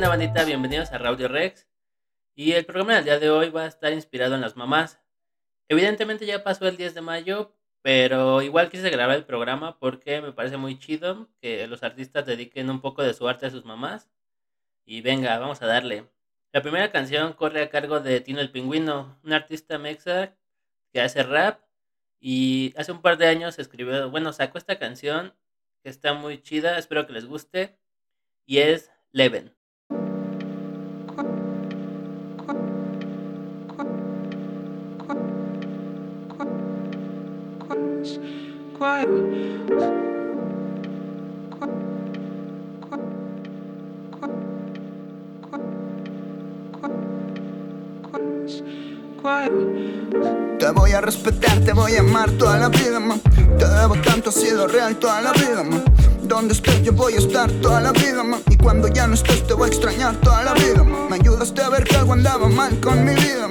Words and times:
¿qué 0.00 0.08
bandita? 0.08 0.44
Bienvenidos 0.44 0.90
a 0.90 0.98
Radio 0.98 1.28
Rex. 1.28 1.68
Y 2.34 2.52
el 2.52 2.66
programa 2.66 2.96
del 2.96 3.04
día 3.04 3.20
de 3.20 3.30
hoy 3.30 3.50
va 3.50 3.62
a 3.62 3.68
estar 3.68 3.92
inspirado 3.92 4.34
en 4.34 4.40
las 4.40 4.56
mamás. 4.56 4.98
Evidentemente 5.68 6.26
ya 6.26 6.42
pasó 6.42 6.66
el 6.66 6.76
10 6.76 6.94
de 6.94 7.00
mayo, 7.00 7.54
pero 7.80 8.42
igual 8.42 8.70
quise 8.70 8.90
grabar 8.90 9.14
el 9.14 9.24
programa 9.24 9.78
porque 9.78 10.20
me 10.20 10.32
parece 10.32 10.56
muy 10.56 10.80
chido 10.80 11.28
que 11.40 11.68
los 11.68 11.84
artistas 11.84 12.26
dediquen 12.26 12.70
un 12.70 12.80
poco 12.80 13.04
de 13.04 13.14
su 13.14 13.28
arte 13.28 13.46
a 13.46 13.50
sus 13.50 13.64
mamás. 13.64 14.10
Y 14.84 15.00
venga, 15.00 15.38
vamos 15.38 15.62
a 15.62 15.66
darle. 15.66 16.08
La 16.52 16.60
primera 16.60 16.90
canción 16.90 17.32
corre 17.32 17.62
a 17.62 17.70
cargo 17.70 18.00
de 18.00 18.20
Tino 18.20 18.40
el 18.40 18.50
Pingüino, 18.50 19.16
un 19.22 19.32
artista 19.32 19.78
mexa 19.78 20.34
que 20.92 21.02
hace 21.02 21.22
rap 21.22 21.60
y 22.18 22.74
hace 22.76 22.90
un 22.90 23.00
par 23.00 23.16
de 23.16 23.28
años 23.28 23.60
escribió, 23.60 24.10
bueno, 24.10 24.32
sacó 24.32 24.58
esta 24.58 24.76
canción 24.76 25.34
que 25.84 25.88
está 25.88 26.14
muy 26.14 26.42
chida, 26.42 26.78
espero 26.78 27.06
que 27.06 27.12
les 27.12 27.26
guste 27.26 27.78
y 28.44 28.58
es 28.58 28.90
Leven. 29.12 29.54
Te 50.58 50.70
voy 50.70 50.92
a 50.92 51.00
respetar, 51.00 51.60
te 51.60 51.72
voy 51.72 51.94
a 51.94 52.00
amar 52.00 52.30
toda 52.32 52.58
la 52.58 52.68
vida, 52.68 53.00
man. 53.00 53.18
Te 53.58 53.66
debo 53.66 53.94
tanto, 54.04 54.28
ha 54.28 54.32
sido 54.32 54.68
real 54.68 54.96
toda 54.96 55.22
la 55.22 55.32
vida, 55.32 55.62
man. 55.62 55.82
Donde 56.22 56.52
estés 56.52 56.82
yo 56.82 56.92
voy 56.92 57.14
a 57.14 57.18
estar 57.18 57.50
toda 57.62 57.80
la 57.80 57.92
vida. 57.92 58.22
Y 58.50 58.58
cuando 58.58 58.88
ya 58.88 59.06
no 59.06 59.14
estés 59.14 59.46
te 59.46 59.54
voy 59.54 59.70
a 59.70 59.72
extrañar 59.72 60.14
toda 60.16 60.44
la 60.44 60.52
vida. 60.52 60.84
Me 60.84 61.16
ayudaste 61.16 61.62
a 61.62 61.70
ver 61.70 61.84
que 61.84 61.96
algo 61.96 62.12
andaba 62.12 62.48
mal 62.48 62.78
con 62.80 63.02
mi 63.02 63.14
vida. 63.14 63.48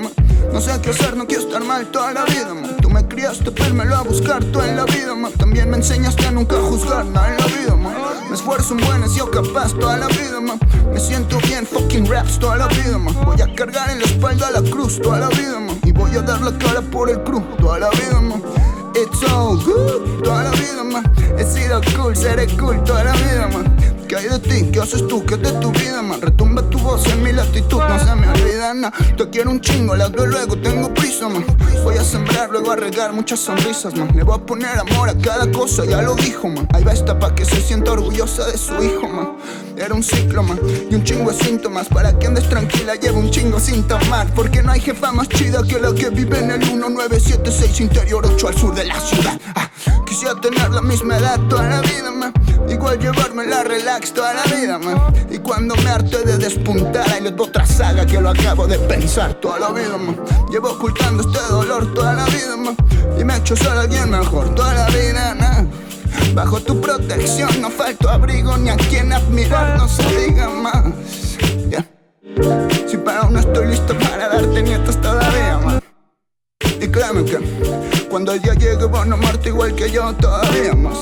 No 0.54 0.62
sé 0.62 0.80
qué 0.84 0.92
hacer, 0.92 1.18
no 1.18 1.26
quiero 1.26 1.42
estar 1.42 1.64
mal 1.64 1.88
toda 1.88 2.14
la 2.14 2.26
vida, 2.26 2.54
man. 2.54 2.78
Tú 2.80 2.88
me 2.88 3.04
criaste, 3.08 3.52
lo 3.74 3.96
a 3.96 4.04
buscar 4.04 4.44
toda 4.46 4.68
la 4.68 4.86
vida, 4.86 5.16
man. 5.16 5.32
También 5.32 5.68
me 5.68 5.78
enseñaste 5.78 6.28
a 6.28 6.32
nunca 6.32 6.58
juzgar 6.58 7.04
nada 7.08 7.30
en 7.30 7.38
la 7.38 7.48
vida, 7.48 7.76
man. 7.76 7.96
Me 8.30 8.36
esfuerzo 8.36 8.76
en 8.76 8.86
buenas, 8.86 9.16
yo 9.16 9.32
capaz 9.32 9.74
toda 9.74 9.98
la 9.98 10.08
vida, 10.10 10.40
man. 10.40 10.60
Me 10.94 11.00
siento 11.00 11.40
bien, 11.48 11.66
fucking 11.66 12.06
raps 12.06 12.38
toda 12.38 12.58
la 12.58 12.68
vida, 12.68 13.00
man. 13.00 13.16
Voy 13.26 13.42
a 13.42 13.52
cargar 13.56 13.90
en 13.90 13.98
la 13.98 14.06
espalda 14.06 14.52
la 14.52 14.62
cruz 14.62 15.02
toda 15.02 15.22
la 15.22 15.30
vida, 15.30 15.60
man. 15.60 15.76
Y 15.86 15.92
voy 15.92 16.16
a 16.16 16.22
dar 16.22 16.40
la 16.40 16.56
cara 16.60 16.82
por 16.82 17.10
el 17.10 17.24
cruz 17.24 17.44
toda 17.58 17.80
la 17.80 17.90
vida, 17.90 18.22
man. 18.22 18.44
It's 18.94 19.24
all 19.24 19.58
good, 19.58 20.22
toda 20.22 20.44
la 20.44 20.52
vida, 20.52 20.84
man. 20.84 21.12
He 21.36 21.46
sido 21.46 21.82
cool, 21.98 22.16
seré 22.16 22.46
cool 22.58 22.84
toda 22.84 23.06
la 23.06 23.14
vida, 23.14 23.50
man. 23.52 23.93
¿Qué 24.14 24.20
hay 24.20 24.28
de 24.28 24.38
ti? 24.38 24.70
¿Qué 24.72 24.80
haces 24.80 25.08
tú? 25.08 25.26
¿Qué 25.26 25.34
es 25.34 25.42
de 25.42 25.52
tu 25.54 25.72
vida, 25.72 26.04
man? 26.04 26.22
Retumba 26.22 26.62
tu 26.70 26.78
voz 26.78 27.04
en 27.08 27.24
mi 27.24 27.32
latitud, 27.32 27.80
no 27.80 27.98
se 27.98 28.14
me 28.14 28.30
olvida 28.30 28.72
nada. 28.72 28.94
Te 29.18 29.28
quiero 29.32 29.50
un 29.50 29.60
chingo, 29.60 29.96
la 29.96 30.08
doy 30.08 30.28
luego, 30.28 30.56
tengo 30.56 30.94
prisa, 30.94 31.28
man. 31.28 31.44
Voy 31.84 31.98
a 31.98 32.04
sembrar, 32.04 32.52
luego 32.52 32.72
a 32.72 32.76
regar 32.76 33.12
muchas 33.12 33.40
sonrisas, 33.40 33.96
man. 33.96 34.12
Le 34.16 34.22
voy 34.22 34.36
a 34.36 34.46
poner 34.46 34.78
amor 34.78 35.10
a 35.10 35.18
cada 35.18 35.52
cosa, 35.52 35.84
ya 35.86 36.04
lo 36.04 36.14
dijo, 36.14 36.48
man. 36.48 36.68
Ahí 36.76 36.84
va 36.84 36.94
esta 36.94 37.18
pa' 37.18 37.34
que 37.34 37.44
se 37.44 37.60
sienta 37.60 37.92
orgullosa 37.92 38.46
de 38.46 38.56
su 38.56 38.76
hijo, 38.84 39.08
man. 39.08 39.32
Era 39.78 39.96
un 39.96 40.04
ciclo, 40.04 40.44
man. 40.44 40.60
Y 40.92 40.94
un 40.94 41.04
chingo 41.04 41.32
de 41.32 41.44
síntomas. 41.44 41.88
Para 41.88 42.16
que 42.20 42.28
andes 42.28 42.48
tranquila, 42.48 42.94
llevo 42.94 43.18
un 43.18 43.32
chingo 43.32 43.60
sin 43.60 43.82
tomar. 43.88 44.32
Porque 44.36 44.62
no 44.62 44.74
hay 44.74 44.80
jefa 44.82 45.12
más 45.12 45.28
chida 45.28 45.64
que 45.64 45.80
la 45.80 45.92
que 45.92 46.12
vive 46.12 46.38
en 46.38 46.52
el 46.52 46.60
1976 46.60 47.82
interior 47.82 48.24
8 48.28 48.48
al 48.48 48.56
sur 48.56 48.76
de 48.76 48.86
la 48.86 49.00
ciudad. 49.00 49.42
Ah, 49.56 49.72
quisiera 50.14 50.36
tener 50.36 50.70
la 50.70 50.82
misma 50.84 51.18
edad 51.18 51.40
toda 51.50 51.68
la 51.68 51.82
vida. 51.82 52.32
Igual 52.70 53.00
llevarme 53.00 53.48
la 53.48 53.64
relax 53.64 54.14
toda 54.14 54.32
la 54.36 54.44
vida. 54.44 54.80
Y 55.32 55.40
cuando 55.40 55.76
me 55.78 55.90
arte 55.90 56.24
de 56.24 56.38
despuntar, 56.38 57.04
doy 57.24 57.34
otra 57.40 57.66
saga 57.66 58.06
que 58.06 58.22
lo 58.22 58.30
acabo 58.30 58.68
de 58.68 58.78
pensar 58.78 59.34
toda 59.34 59.58
la 59.58 59.70
vida. 59.72 59.98
Llevo 60.52 60.70
ocultando 60.70 61.24
este 61.24 61.40
dolor 61.50 61.92
toda 61.96 62.14
la 62.14 62.26
vida. 62.26 62.76
Y 63.20 63.24
me 63.24 63.34
he 63.34 63.38
hecho 63.38 63.56
ser 63.56 63.70
alguien 63.70 64.12
mejor 64.12 64.54
toda 64.54 64.72
la 64.76 64.86
vida. 64.90 65.66
Bajo 66.36 66.60
tu 66.60 66.80
protección 66.80 67.60
no 67.60 67.72
falto 67.72 68.08
abrigo 68.08 68.56
ni 68.58 68.70
a 68.70 68.78
quien 68.78 69.12
admirar, 69.12 69.78
no 69.80 69.88
se 69.88 70.04
diga 70.16 70.48
más. 70.48 70.94
Si 72.88 72.98
para 72.98 73.22
aún 73.22 73.34
no 73.34 73.40
estoy 73.40 73.66
listo 73.66 73.98
para 73.98 74.30
darte 74.30 74.62
nietos 74.62 75.02
todavía. 75.02 75.83
Y 76.84 76.90
créeme 76.90 77.24
que 77.24 77.40
cuando 78.10 78.36
llegue 78.36 78.76
van 78.88 79.14
a 79.14 79.16
amarte 79.16 79.48
igual 79.48 79.74
que 79.74 79.90
yo 79.90 80.14
todavía 80.16 80.74
más. 80.74 80.98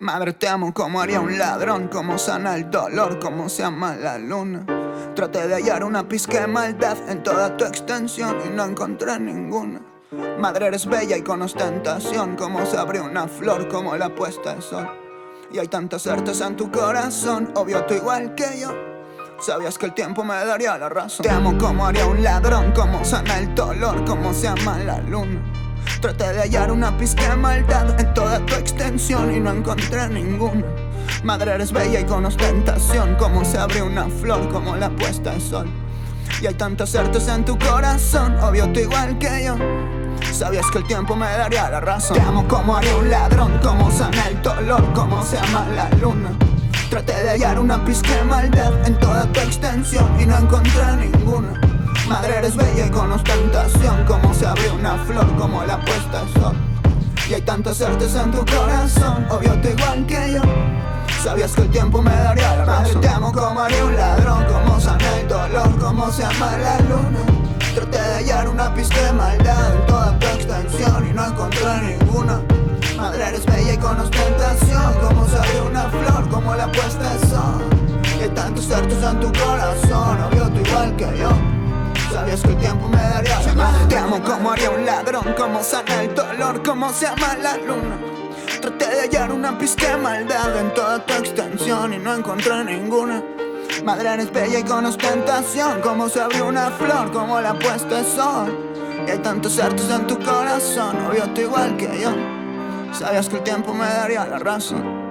Madre, 0.00 0.34
te 0.34 0.46
amo 0.46 0.74
como 0.74 1.00
haría 1.00 1.18
un 1.18 1.38
ladrón, 1.38 1.88
como 1.88 2.18
sana 2.18 2.56
el 2.56 2.70
dolor, 2.70 3.18
como 3.18 3.48
se 3.48 3.64
ama 3.64 3.96
la 3.96 4.18
luna. 4.18 4.66
Traté 5.14 5.48
de 5.48 5.54
hallar 5.54 5.82
una 5.82 6.06
pizca 6.06 6.42
de 6.42 6.46
maldad 6.46 6.98
en 7.08 7.22
toda 7.22 7.56
tu 7.56 7.64
extensión 7.64 8.36
y 8.44 8.50
no 8.50 8.66
encontré 8.66 9.18
ninguna. 9.18 9.80
Madre, 10.38 10.66
eres 10.66 10.84
bella 10.84 11.16
y 11.16 11.22
con 11.22 11.40
ostentación, 11.40 12.36
como 12.36 12.66
se 12.66 12.76
abre 12.76 13.00
una 13.00 13.28
flor, 13.28 13.66
como 13.68 13.96
la 13.96 14.14
puesta 14.14 14.56
de 14.56 14.60
sol. 14.60 14.90
Y 15.50 15.58
hay 15.58 15.68
tantas 15.68 16.02
certeza 16.02 16.48
en 16.48 16.56
tu 16.56 16.70
corazón, 16.70 17.50
obvio 17.54 17.82
tú 17.86 17.94
igual 17.94 18.34
que 18.34 18.60
yo. 18.60 18.87
Sabías 19.40 19.78
que 19.78 19.86
el 19.86 19.94
tiempo 19.94 20.24
me 20.24 20.34
daría 20.34 20.76
la 20.76 20.88
razón. 20.88 21.22
Te 21.22 21.30
amo 21.30 21.56
como 21.56 21.86
haría 21.86 22.06
un 22.06 22.22
ladrón, 22.24 22.72
como 22.72 23.04
sana 23.04 23.38
el 23.38 23.54
dolor, 23.54 24.04
como 24.04 24.34
se 24.34 24.48
ama 24.48 24.78
la 24.78 24.98
luna. 24.98 25.40
Traté 26.00 26.32
de 26.32 26.40
hallar 26.40 26.72
una 26.72 26.96
pizca 26.98 27.30
de 27.30 27.36
maldad 27.36 28.00
en 28.00 28.12
toda 28.14 28.44
tu 28.44 28.54
extensión 28.56 29.32
y 29.32 29.38
no 29.38 29.52
encontré 29.52 30.08
ninguna. 30.08 30.64
Madre, 31.22 31.52
eres 31.52 31.72
bella 31.72 32.00
y 32.00 32.04
con 32.04 32.26
ostentación, 32.26 33.14
como 33.14 33.44
se 33.44 33.58
abre 33.58 33.80
una 33.80 34.08
flor, 34.08 34.48
como 34.48 34.74
la 34.74 34.90
puesta 34.90 35.30
de 35.30 35.40
sol. 35.40 35.68
Y 36.42 36.46
hay 36.46 36.54
tantas 36.54 36.90
certezas 36.90 37.36
en 37.36 37.44
tu 37.44 37.56
corazón, 37.58 38.36
obvio 38.40 38.70
tú 38.72 38.80
igual 38.80 39.18
que 39.18 39.44
yo. 39.44 39.56
Sabías 40.32 40.66
que 40.72 40.78
el 40.78 40.86
tiempo 40.86 41.14
me 41.14 41.26
daría 41.26 41.70
la 41.70 41.80
razón. 41.80 42.16
Te 42.16 42.22
amo 42.22 42.46
como 42.48 42.76
haría 42.76 42.96
un 42.96 43.08
ladrón, 43.08 43.58
como 43.62 43.88
sana 43.90 44.28
el 44.28 44.42
dolor, 44.42 44.92
como 44.94 45.24
se 45.24 45.38
ama 45.38 45.66
la 45.74 45.88
luna. 45.90 46.30
Traté 46.90 47.12
de 47.22 47.30
hallar 47.30 47.58
una 47.58 47.84
pizca 47.84 48.14
de 48.16 48.24
maldad 48.24 48.72
en 48.86 48.98
toda 48.98 49.30
tu 49.30 49.40
extensión 49.40 50.08
y 50.18 50.24
no 50.24 50.38
encontré 50.38 50.96
ninguna. 50.96 51.60
Madre, 52.08 52.38
eres 52.38 52.56
bella 52.56 52.86
y 52.86 52.90
con 52.90 53.12
ostentación, 53.12 54.06
como 54.06 54.32
se 54.32 54.46
abre 54.46 54.70
una 54.70 54.96
flor, 55.04 55.26
como 55.36 55.62
la 55.64 55.78
puesta 55.84 56.24
de 56.24 56.32
sol. 56.40 56.56
Y 57.28 57.34
hay 57.34 57.42
tantas 57.42 57.76
certeza 57.76 58.22
en 58.22 58.30
tu 58.30 58.38
corazón, 58.46 59.26
obvio 59.28 59.60
te 59.60 59.72
igual 59.72 60.06
que 60.06 60.32
yo. 60.32 60.42
Sabías 61.22 61.52
que 61.52 61.62
el 61.62 61.70
tiempo 61.70 62.00
me 62.00 62.10
daría 62.10 62.56
la. 62.56 62.64
Madre, 62.64 62.94
te 62.94 63.08
amo 63.08 63.32
como 63.32 63.60
haría 63.60 63.84
un 63.84 63.94
ladrón, 63.94 64.44
como 64.46 64.80
sana 64.80 65.18
el 65.20 65.28
dolor, 65.28 65.78
como 65.78 66.10
se 66.10 66.24
ama 66.24 66.56
la 66.56 66.80
luna. 66.80 67.18
Traté 67.74 67.98
de 67.98 68.14
hallar 68.14 68.48
una 68.48 68.72
pizca 68.72 69.02
de 69.02 69.12
maldad 69.12 69.74
en 69.74 69.86
toda 69.86 70.18
tu 70.18 70.26
extensión 70.26 71.06
y 71.06 71.12
no 71.12 71.26
encontré 71.26 71.98
ninguna. 71.98 72.40
Madre, 72.96 73.28
eres 73.28 73.46
bella 73.46 73.72
y 73.74 73.76
con 73.78 73.98
ostentación, 74.00 74.94
como 75.00 75.22
abre 75.22 75.60
una 75.70 75.84
flor, 75.90 76.28
como 76.28 76.54
la 76.54 76.70
puesta 76.72 77.14
de 77.14 77.26
sol. 77.26 77.62
Hay 78.20 78.28
tantos 78.30 78.64
certeza 78.64 79.10
en 79.12 79.20
tu 79.20 79.32
corazón, 79.32 80.20
obvio 80.22 80.48
tú 80.50 80.60
igual 80.68 80.96
que 80.96 81.18
yo. 81.18 81.30
Sabías 82.12 82.42
que 82.42 82.48
el 82.48 82.56
tiempo 82.56 82.88
me 82.88 82.96
daría 82.96 83.40
la 83.54 83.88
Te 83.88 83.96
amo 83.96 84.20
como 84.22 84.50
haría 84.50 84.70
un 84.70 84.84
ladrón, 84.84 85.34
como 85.36 85.62
sana 85.62 86.02
el 86.02 86.14
dolor, 86.14 86.62
como 86.62 86.92
se 86.92 87.06
ama 87.06 87.36
la 87.40 87.56
luna. 87.58 87.98
Traté 88.60 88.86
de 88.86 89.00
hallar 89.02 89.30
una 89.30 89.52
de 89.52 89.96
maldad 90.02 90.56
en 90.58 90.74
toda 90.74 91.04
tu 91.04 91.14
extensión 91.14 91.92
y 91.92 91.98
no 91.98 92.14
encontré 92.14 92.64
ninguna. 92.64 93.22
Madre 93.84 94.14
eres 94.14 94.32
bella 94.32 94.58
y 94.58 94.64
con 94.64 94.84
ostentación, 94.86 95.80
como 95.80 96.08
se 96.08 96.20
abrió 96.20 96.46
una 96.46 96.70
flor, 96.70 97.12
como 97.12 97.40
la 97.40 97.54
puesta 97.54 98.02
de 98.02 98.04
sol. 98.04 98.58
Y 99.06 99.10
hay 99.10 99.18
tantos 99.18 99.58
artes 99.60 99.88
en 99.90 100.06
tu 100.06 100.18
corazón, 100.18 100.96
obvio 101.06 101.24
tú 101.34 101.42
igual 101.42 101.76
que 101.76 102.00
yo. 102.00 102.37
Sabías 102.92 103.28
que 103.28 103.36
el 103.36 103.42
tiempo 103.42 103.72
me 103.72 103.84
daría 103.84 104.26
la 104.26 104.38
razón. 104.38 105.08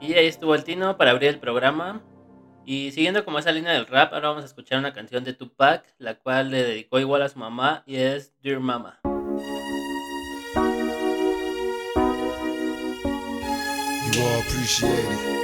Y 0.00 0.14
ahí 0.14 0.26
estuvo 0.26 0.54
el 0.54 0.64
Tino 0.64 0.96
para 0.96 1.12
abrir 1.12 1.28
el 1.28 1.38
programa. 1.38 2.02
Y 2.64 2.92
siguiendo 2.92 3.24
como 3.24 3.38
esa 3.38 3.52
línea 3.52 3.72
del 3.72 3.86
rap, 3.86 4.12
ahora 4.12 4.28
vamos 4.28 4.44
a 4.44 4.46
escuchar 4.46 4.78
una 4.78 4.92
canción 4.92 5.24
de 5.24 5.32
Tupac, 5.32 5.84
la 5.98 6.14
cual 6.14 6.50
le 6.50 6.62
dedicó 6.62 6.98
igual 7.00 7.22
a 7.22 7.28
su 7.28 7.38
mamá 7.38 7.82
y 7.86 7.96
es 7.96 8.32
Dear 8.42 8.60
Mama. 8.60 9.00
You 14.12 14.22
all 14.22 14.40
appreciate 14.40 14.90
it. 14.90 15.40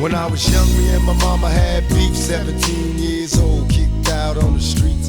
When 0.00 0.14
I 0.14 0.26
was 0.26 0.46
young, 0.52 0.66
me 0.76 0.90
and 0.94 1.04
my 1.04 1.14
mama 1.14 1.48
had 1.48 1.88
beef, 1.88 2.14
17 2.14 2.98
years 2.98 3.38
old, 3.38 3.70
kicked 3.70 4.10
out 4.10 4.36
on 4.36 4.54
the 4.54 4.60
streets. 4.60 5.08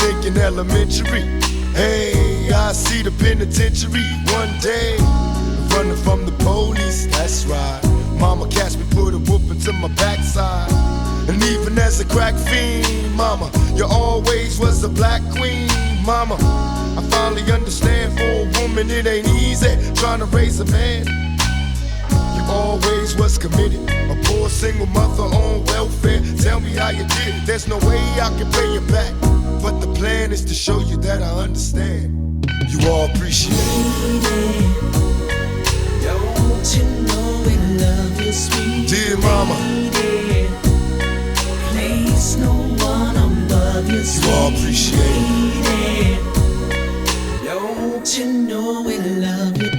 Thinking 0.00 0.36
elementary? 0.38 1.22
Hey, 1.74 2.50
I 2.52 2.72
see 2.72 3.02
the 3.02 3.12
penitentiary 3.12 4.04
one 4.32 4.52
day. 4.60 4.96
Running 5.76 5.96
from 5.96 6.26
the 6.26 6.32
police, 6.42 7.06
that's 7.06 7.44
right. 7.46 7.80
Mama 8.18 8.48
catch 8.48 8.76
me, 8.76 8.84
put 8.90 9.14
a 9.14 9.18
whoop 9.18 9.42
into 9.50 9.72
my 9.72 9.88
backside. 9.88 10.70
And 11.28 11.42
even 11.44 11.78
as 11.78 12.00
a 12.00 12.04
crack 12.06 12.34
fiend, 12.34 13.14
mama, 13.14 13.50
you 13.76 13.84
always 13.84 14.58
was 14.58 14.82
a 14.84 14.88
black 14.88 15.22
queen, 15.36 15.68
mama. 16.04 16.36
I 16.98 17.02
finally 17.10 17.50
understand 17.52 18.18
for 18.18 18.24
a 18.24 18.60
woman 18.60 18.90
it 18.90 19.06
ain't 19.06 19.28
easy 19.28 19.76
trying 19.94 20.18
to 20.18 20.26
raise 20.26 20.58
a 20.60 20.64
man. 20.66 21.06
You 22.34 22.42
always 22.48 23.14
was 23.16 23.38
committed, 23.38 23.80
a 24.10 24.16
poor 24.24 24.48
single 24.48 24.86
mother 24.86 25.22
on 25.22 25.64
welfare. 25.66 26.20
Tell 26.38 26.58
me 26.58 26.70
how 26.70 26.90
you 26.90 27.04
did 27.04 27.36
it. 27.36 27.46
There's 27.46 27.68
no 27.68 27.78
way 27.78 28.00
I 28.20 28.28
can 28.36 28.50
pay 28.50 28.72
you 28.72 28.80
back, 28.80 29.12
but 29.62 29.80
the 29.80 29.92
plan 29.94 30.32
is 30.32 30.44
to 30.44 30.54
show 30.54 30.80
you 30.80 30.96
that 30.98 31.22
I 31.22 31.30
understand. 31.42 32.46
You 32.68 32.88
all 32.90 33.10
appreciate 33.10 33.54
it. 33.54 34.90
Don't 36.02 36.76
you 36.76 36.84
know 37.06 37.42
we 37.46 37.56
love 37.78 38.20
you, 38.20 38.32
sweet 38.32 38.88
Dear 38.88 39.16
mama, 39.18 39.54
lady? 39.54 40.48
Place 41.70 42.36
no 42.36 42.52
one 42.84 43.16
above 43.16 43.90
you, 43.90 44.00
you 44.00 44.30
all 44.30 44.48
appreciate 44.54 45.00
it. 45.00 46.20
Don't 47.44 48.18
you 48.18 48.26
know 48.26 48.82
we 48.82 48.98
love 48.98 49.60
you? 49.60 49.70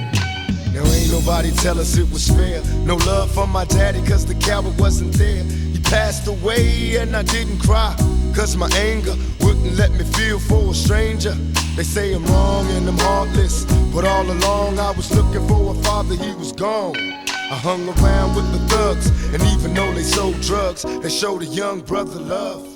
Now 0.72 0.84
ain't 0.84 1.10
nobody 1.10 1.50
tell 1.50 1.78
us 1.80 1.96
it 1.96 2.10
was 2.10 2.28
fair. 2.28 2.62
No 2.84 2.96
love 2.96 3.30
for 3.32 3.46
my 3.46 3.64
daddy, 3.64 4.00
cause 4.06 4.26
the 4.26 4.34
coward 4.34 4.78
wasn't 4.78 5.12
there. 5.14 5.42
He 5.44 5.80
passed 5.80 6.26
away 6.28 6.96
and 6.96 7.16
I 7.16 7.22
didn't 7.22 7.58
cry. 7.58 7.96
Cause 8.34 8.56
my 8.56 8.68
anger 8.74 9.14
wouldn't 9.40 9.76
let 9.76 9.90
me 9.92 10.04
feel 10.04 10.38
for 10.38 10.70
a 10.70 10.74
stranger. 10.74 11.34
They 11.76 11.82
say 11.82 12.14
I'm 12.14 12.24
wrong 12.26 12.66
and 12.70 12.88
I'm 12.88 12.98
heartless. 12.98 13.64
But 13.94 14.06
all 14.06 14.28
along 14.28 14.78
I 14.78 14.90
was 14.92 15.14
looking 15.14 15.46
for 15.46 15.72
a 15.72 15.74
father, 15.82 16.16
he 16.16 16.32
was 16.34 16.50
gone. 16.50 16.96
I 16.96 17.56
hung 17.56 17.86
around 17.86 18.34
with 18.34 18.50
the 18.50 18.58
thugs, 18.74 19.08
and 19.34 19.42
even 19.54 19.74
though 19.74 19.92
they 19.92 20.02
sold 20.02 20.40
drugs, 20.40 20.82
they 21.02 21.10
showed 21.10 21.42
a 21.42 21.46
young 21.46 21.80
brother 21.80 22.18
love. 22.18 22.66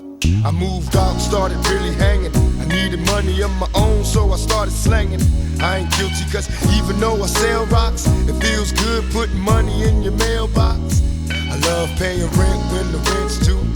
I 0.44 0.50
moved 0.50 0.94
out 0.94 1.19
started 1.19 1.56
really 1.69 1.94
hanging. 1.94 2.37
I 2.61 2.67
needed 2.67 3.00
money 3.06 3.41
of 3.41 3.50
my 3.52 3.69
own, 3.75 4.05
so 4.05 4.32
I 4.32 4.37
started 4.37 4.73
slanging. 4.73 5.23
I 5.61 5.79
ain't 5.79 5.91
guilty, 5.97 6.31
cause 6.31 6.49
even 6.76 7.00
though 7.00 7.23
I 7.23 7.26
sell 7.26 7.64
rocks, 7.67 8.06
it 8.29 8.35
feels 8.44 8.73
good 8.73 9.11
putting 9.11 9.41
money 9.41 9.85
in 9.85 10.02
your 10.02 10.12
mailbox. 10.12 11.00
I 11.31 11.56
love 11.64 11.88
paying 11.97 12.29
rent 12.37 12.62
when 12.73 12.93
the 12.93 12.99
rent's 13.14 13.38
due. 13.38 13.75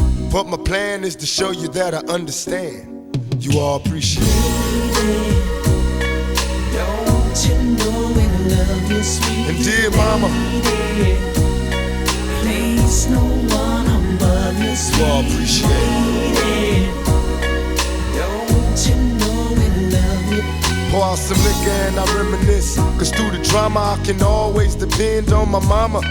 But 0.31 0.47
my 0.47 0.55
plan 0.55 1.03
is 1.03 1.17
to 1.17 1.25
show 1.25 1.51
you 1.51 1.67
that 1.69 1.93
I 1.93 1.97
understand. 2.11 3.17
You 3.43 3.59
all 3.59 3.75
appreciate 3.75 4.23
it. 4.25 5.51
You 7.43 7.55
know 7.75 8.11
we 8.15 8.25
love 8.55 8.91
you, 8.91 9.03
sweet 9.03 9.49
And 9.49 9.63
dear 9.63 9.89
mama? 9.91 10.27
Place 12.41 13.09
no 13.09 13.19
one 13.19 13.87
above 13.87 14.57
you, 14.59 14.71
you 14.71 15.05
all 15.05 15.21
appreciate 15.25 15.69
it. 15.69 16.37
lady. 16.39 16.91
Don't 18.15 18.79
you 18.87 18.95
know 19.19 19.51
we 19.57 19.67
love 19.91 20.33
you? 20.33 20.43
Pour 20.91 21.03
out 21.03 21.17
some 21.17 21.39
liquor 21.43 21.71
and 21.87 21.99
I 21.99 22.05
reminisce. 22.17 22.75
Cause 22.97 23.11
through 23.11 23.31
the 23.31 23.43
drama, 23.43 23.97
I 23.99 24.05
can 24.05 24.21
always 24.21 24.75
depend 24.75 25.33
on 25.33 25.49
my 25.51 25.59
mama. 25.59 26.01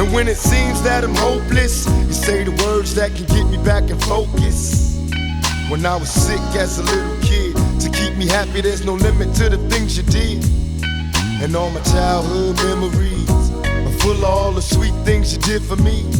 And 0.00 0.14
when 0.14 0.28
it 0.28 0.38
seems 0.38 0.80
that 0.80 1.04
I'm 1.04 1.14
hopeless, 1.14 1.86
you 1.86 2.14
say 2.14 2.42
the 2.42 2.52
words 2.64 2.94
that 2.94 3.14
can 3.14 3.26
get 3.26 3.46
me 3.50 3.62
back 3.62 3.90
in 3.90 3.98
focus. 3.98 4.96
When 5.68 5.84
I 5.84 5.94
was 5.94 6.10
sick 6.10 6.40
as 6.56 6.78
a 6.78 6.82
little 6.84 7.20
kid, 7.20 7.54
to 7.82 7.90
keep 7.90 8.16
me 8.16 8.26
happy, 8.26 8.62
there's 8.62 8.82
no 8.82 8.94
limit 8.94 9.34
to 9.34 9.50
the 9.50 9.58
things 9.68 9.98
you 9.98 10.02
did. 10.04 10.42
And 11.42 11.54
all 11.54 11.68
my 11.68 11.82
childhood 11.82 12.56
memories 12.64 13.28
are 13.28 13.98
full 14.00 14.16
of 14.16 14.24
all 14.24 14.52
the 14.52 14.62
sweet 14.62 14.94
things 15.04 15.34
you 15.34 15.38
did 15.40 15.62
for 15.62 15.76
me. 15.76 16.19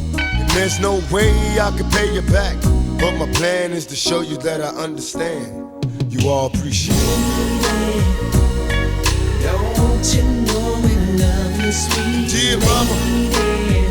There's 0.53 0.79
no 0.79 1.01
way 1.11 1.31
I 1.59 1.71
can 1.77 1.89
pay 1.91 2.13
you 2.13 2.21
back. 2.23 2.55
But 2.99 3.13
my 3.17 3.27
plan 3.33 3.71
is 3.71 3.85
to 3.87 3.95
show 3.95 4.21
you 4.21 4.37
that 4.39 4.61
I 4.61 4.67
understand. 4.83 5.47
You 6.11 6.29
all 6.29 6.47
appreciate 6.47 6.95
it. 6.97 8.05
Don't 9.43 10.05
you 10.13 10.23
know 10.23 10.79
we 10.83 10.93
love 11.23 11.61
you, 11.65 11.71
sweet 11.71 12.29
Dear 12.29 12.57
mama. 12.59 12.93
lady? 12.93 13.87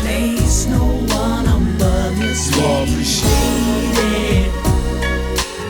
Place 0.00 0.66
no 0.66 0.84
one 1.14 1.46
above 1.46 2.18
you, 2.18 2.32
You 2.56 2.64
all 2.64 2.82
appreciate 2.84 3.94
lady. 3.98 4.50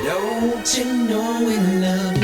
Don't 0.04 0.68
you 0.78 0.84
know 1.08 1.28
we 1.46 1.56
love 1.80 2.16
you, 2.18 2.21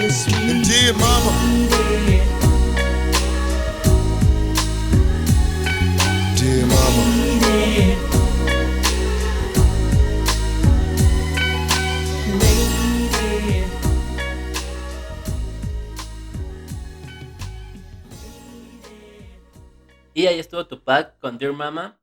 Tupac 20.88 21.18
con 21.18 21.36
Dear 21.36 21.52
Mama. 21.52 21.98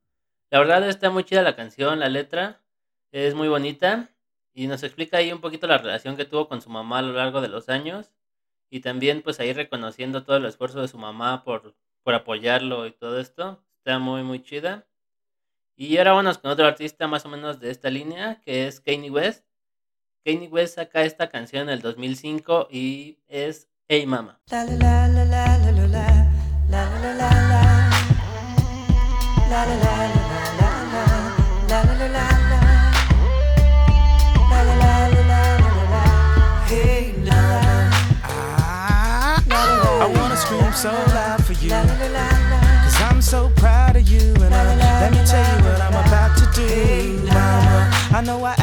La 0.52 0.60
verdad 0.60 0.88
está 0.88 1.10
muy 1.10 1.24
chida 1.24 1.42
la 1.42 1.56
canción, 1.56 2.00
la 2.00 2.08
letra. 2.08 2.62
Es 3.12 3.34
muy 3.34 3.48
bonita. 3.48 4.10
Y 4.54 4.68
nos 4.68 4.84
explica 4.84 5.18
ahí 5.18 5.34
un 5.34 5.42
poquito 5.42 5.66
la 5.66 5.80
relación 5.80 6.16
que 6.16 6.26
tuvo 6.26 6.48
con 6.48 6.62
su 6.62 6.70
mamá 6.70 7.00
a 7.00 7.02
lo 7.02 7.14
largo 7.14 7.42
de 7.42 7.48
los 7.48 7.68
años. 7.68 8.12
Y 8.70 8.82
también 8.82 9.24
pues 9.24 9.40
ahí 9.40 9.54
reconociendo 9.54 10.24
todo 10.24 10.38
el 10.38 10.46
esfuerzo 10.46 10.82
de 10.82 10.88
su 10.88 11.00
mamá 11.00 11.44
por, 11.44 11.74
por 12.04 12.14
apoyarlo 12.14 12.86
y 12.86 12.92
todo 12.92 13.20
esto. 13.20 13.60
Está 13.80 13.98
muy 13.98 14.22
muy 14.22 14.44
chida. 14.44 14.86
Y 15.76 15.98
ahora 15.98 16.14
vamos 16.14 16.38
con 16.38 16.52
otro 16.52 16.68
artista 16.68 17.08
más 17.08 17.26
o 17.26 17.30
menos 17.30 17.60
de 17.60 17.72
esta 17.72 17.90
línea, 17.90 18.40
que 18.46 18.68
es 18.68 18.80
Kanye 18.82 19.10
West. 19.10 19.46
Kanye 20.24 20.48
West 20.48 20.76
saca 20.76 21.02
esta 21.02 21.30
canción 21.30 21.64
en 21.64 21.70
el 21.70 21.82
2005 21.82 22.68
y 22.70 23.18
es 23.28 23.68
Hey 23.88 24.06
Mama. 24.06 24.40
La 24.52 24.64
la 24.64 25.08
la 27.16 27.45
so 40.86 40.92
loud 40.92 41.44
for 41.44 41.54
you. 41.54 41.70
Cause 41.72 43.02
I'm 43.02 43.20
so 43.20 43.50
proud 43.56 43.96
of 43.96 44.08
you. 44.08 44.20
And 44.20 44.52
let 44.52 45.12
me 45.12 45.18
tell 45.26 45.58
you 45.58 45.64
what 45.64 45.82
I'm 45.82 45.94
about 46.06 46.38
to 46.38 46.46
do, 46.54 47.24
mama. 47.34 47.90
I 48.12 48.22
know 48.22 48.44
I 48.44 48.54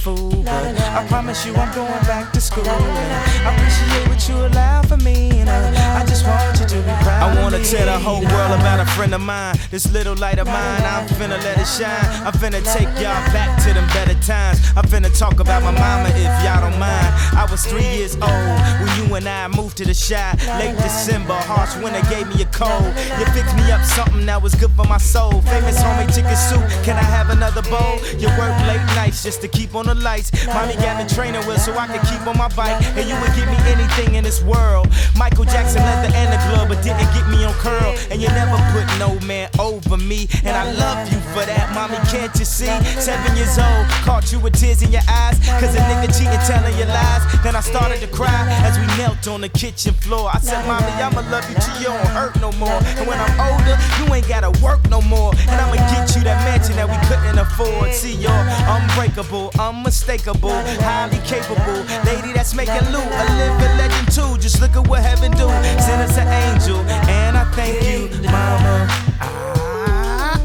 fool. 0.00 0.48
I 0.48 1.06
promise 1.08 1.44
you, 1.44 1.54
I'm 1.54 1.72
going 1.74 2.02
back 2.08 2.32
to 2.32 2.40
school. 2.40 2.66
And 2.66 3.12
I 3.46 3.54
appreciate 3.54 4.08
what 4.08 4.28
you 4.28 4.36
allow 4.46 4.82
for 4.82 4.96
me. 4.96 5.40
And 5.40 5.50
I, 5.50 6.00
I 6.00 6.06
just 6.06 6.26
want 6.26 6.58
you 6.58 6.66
to 6.66 6.76
be 6.76 6.94
proud. 7.04 7.22
I 7.22 7.42
wanna 7.42 7.62
tell 7.62 7.86
the 7.86 7.98
whole 7.98 8.22
world 8.22 8.52
about 8.58 8.80
a 8.80 8.86
friend 8.96 9.14
of 9.14 9.20
mine. 9.20 9.56
This 9.70 9.92
little 9.92 10.16
light 10.16 10.38
of 10.38 10.46
mine, 10.46 10.82
I'm 10.82 11.06
finna 11.08 11.38
let 11.44 11.58
it 11.58 11.66
shine. 11.66 12.08
I'm 12.24 12.32
finna 12.32 12.60
take 12.74 12.88
y'all 13.02 13.20
back 13.36 13.62
to 13.64 13.74
them 13.74 13.86
better 13.88 14.18
times. 14.24 14.58
I'm 14.76 14.84
finna 14.84 15.12
talk 15.16 15.38
about 15.40 15.62
my 15.62 15.72
mama 15.72 16.08
if 16.16 16.32
y'all 16.44 16.62
don't 16.64 16.78
mind. 16.78 17.10
I 17.36 17.46
was 17.50 17.64
three 17.66 17.88
years 17.98 18.14
old 18.16 18.56
when 18.80 18.90
you 18.98 19.14
and 19.14 19.28
I 19.28 19.48
moved 19.48 19.76
to 19.78 19.84
the 19.84 19.94
shy. 19.94 20.32
Late 20.58 20.76
December, 20.76 21.34
harsh 21.34 21.76
winter 21.82 22.02
gave 22.08 22.26
me 22.28 22.42
a 22.42 22.46
cold. 22.46 22.88
You 23.18 23.26
fixed 23.36 23.54
me 23.56 23.70
up 23.70 23.84
something 23.84 24.24
that 24.26 24.40
was 24.40 24.54
good 24.54 24.72
for 24.72 24.84
my 24.84 24.98
soul. 24.98 25.42
Famous 25.42 25.76
homie 25.82 26.08
chicken 26.14 26.36
soup, 26.36 26.64
can 26.84 26.96
I 26.96 27.06
have 27.16 27.28
another 27.30 27.62
bowl? 27.62 28.00
You 28.18 28.28
work 28.40 28.56
late 28.66 28.84
nights 28.96 29.22
just 29.22 29.42
to 29.42 29.48
keep 29.48 29.74
on 29.74 29.89
the 29.94 30.02
lights. 30.02 30.30
Mommy 30.46 30.74
got 30.76 31.02
the 31.02 31.14
trainer 31.14 31.40
wheel 31.46 31.58
so 31.58 31.74
I 31.76 31.86
could 31.86 32.02
keep 32.06 32.22
on 32.26 32.38
my 32.38 32.48
bike. 32.54 32.78
And 32.96 33.08
you 33.08 33.16
would 33.18 33.34
give 33.34 33.48
me 33.50 33.58
anything 33.66 34.14
in 34.14 34.24
this 34.24 34.42
world. 34.42 34.88
Michael 35.16 35.44
Jackson 35.44 35.82
leather 35.82 36.14
and 36.14 36.30
a 36.30 36.38
glove, 36.48 36.68
but 36.68 36.82
didn't 36.82 37.10
get 37.14 37.26
me 37.28 37.44
on 37.44 37.54
curl. 37.54 37.94
And 38.10 38.22
you 38.22 38.28
never 38.28 38.56
put 38.70 38.86
no 38.98 39.18
man 39.26 39.50
over 39.58 39.96
me. 39.96 40.28
And 40.44 40.54
I 40.54 40.70
love 40.72 41.10
you 41.10 41.18
for 41.34 41.44
that, 41.44 41.74
mommy. 41.74 41.98
Can't 42.10 42.32
you 42.38 42.44
see? 42.44 42.70
Seven 43.00 43.36
years 43.36 43.58
old, 43.58 43.86
caught 44.06 44.32
you 44.32 44.38
with 44.38 44.58
tears 44.58 44.82
in 44.82 44.92
your 44.92 45.06
eyes. 45.08 45.38
Cause 45.58 45.74
a 45.74 45.82
nigga 45.90 46.08
cheating, 46.14 46.40
telling 46.46 46.76
you 46.78 46.86
lies. 46.86 47.22
Then 47.42 47.56
I 47.56 47.60
started 47.60 48.00
to 48.00 48.08
cry 48.08 48.46
as 48.62 48.78
we 48.78 48.86
knelt 48.98 49.26
on 49.26 49.40
the 49.40 49.48
kitchen 49.48 49.94
floor. 49.94 50.30
I 50.32 50.38
said, 50.38 50.62
Mommy, 50.66 50.92
I'ma 51.02 51.22
love 51.30 51.48
you 51.50 51.56
till 51.58 51.76
you 51.80 51.90
don't 51.90 52.12
hurt 52.14 52.38
no 52.40 52.52
more. 52.52 52.78
And 52.98 53.06
when 53.06 53.18
I'm 53.18 53.34
older, 53.40 53.76
you 53.98 54.14
ain't 54.14 54.28
gotta 54.28 54.50
work 54.62 54.88
no 54.88 55.02
more. 55.02 55.34
And 55.50 55.56
I'ma 55.58 55.76
get 55.90 56.14
you 56.14 56.22
that 56.24 56.38
mansion 56.46 56.76
that 56.76 56.88
we 56.88 56.98
couldn't 57.08 57.38
afford. 57.38 57.92
See, 57.92 58.14
y'all, 58.14 58.38
unbreakable, 58.70 59.50
unbreakable 59.58 59.79
unmistakable, 59.80 60.50
highly 60.84 61.18
capable. 61.24 61.80
Lady 62.04 62.32
that's 62.34 62.54
making 62.54 62.84
loot, 62.92 63.08
a 63.22 63.24
living 63.40 63.74
legend 63.80 64.12
too. 64.12 64.36
Just 64.38 64.60
look 64.60 64.76
at 64.76 64.86
what 64.86 65.02
heaven 65.02 65.32
do. 65.32 65.48
Send 65.80 66.02
us 66.02 66.16
an 66.18 66.28
angel, 66.28 66.78
and 67.08 67.36
I 67.36 67.44
thank 67.56 67.80
you, 67.88 68.08
mama. 68.28 68.86
I, 69.20 70.36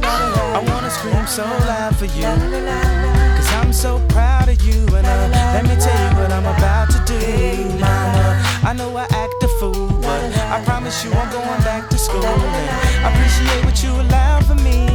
I 0.55 0.59
wanna 0.71 0.89
scream 0.89 1.27
so 1.27 1.43
loud 1.43 1.95
for 1.97 2.05
you. 2.05 2.31
Cause 3.35 3.51
I'm 3.59 3.73
so 3.73 3.99
proud 4.07 4.47
of 4.47 4.61
you, 4.61 4.85
and 4.95 5.05
uh, 5.05 5.27
let 5.53 5.63
me 5.65 5.75
tell 5.75 5.99
you 6.05 6.17
what 6.17 6.31
I'm 6.31 6.45
about 6.45 6.89
to 6.91 6.99
do, 7.05 7.19
mama. 7.79 8.41
I 8.63 8.73
know 8.73 8.95
I 8.95 9.03
act 9.03 9.43
a 9.43 9.49
fool, 9.59 9.89
but 10.01 10.23
I 10.55 10.63
promise 10.63 11.03
you 11.03 11.11
I'm 11.11 11.31
going 11.31 11.61
back 11.61 11.89
to 11.89 11.97
school. 11.97 12.23
And 12.23 13.05
I 13.05 13.11
appreciate 13.11 13.65
what 13.65 13.83
you 13.83 13.91
allowed 13.91 14.45
for 14.45 14.55
me. 14.55 14.94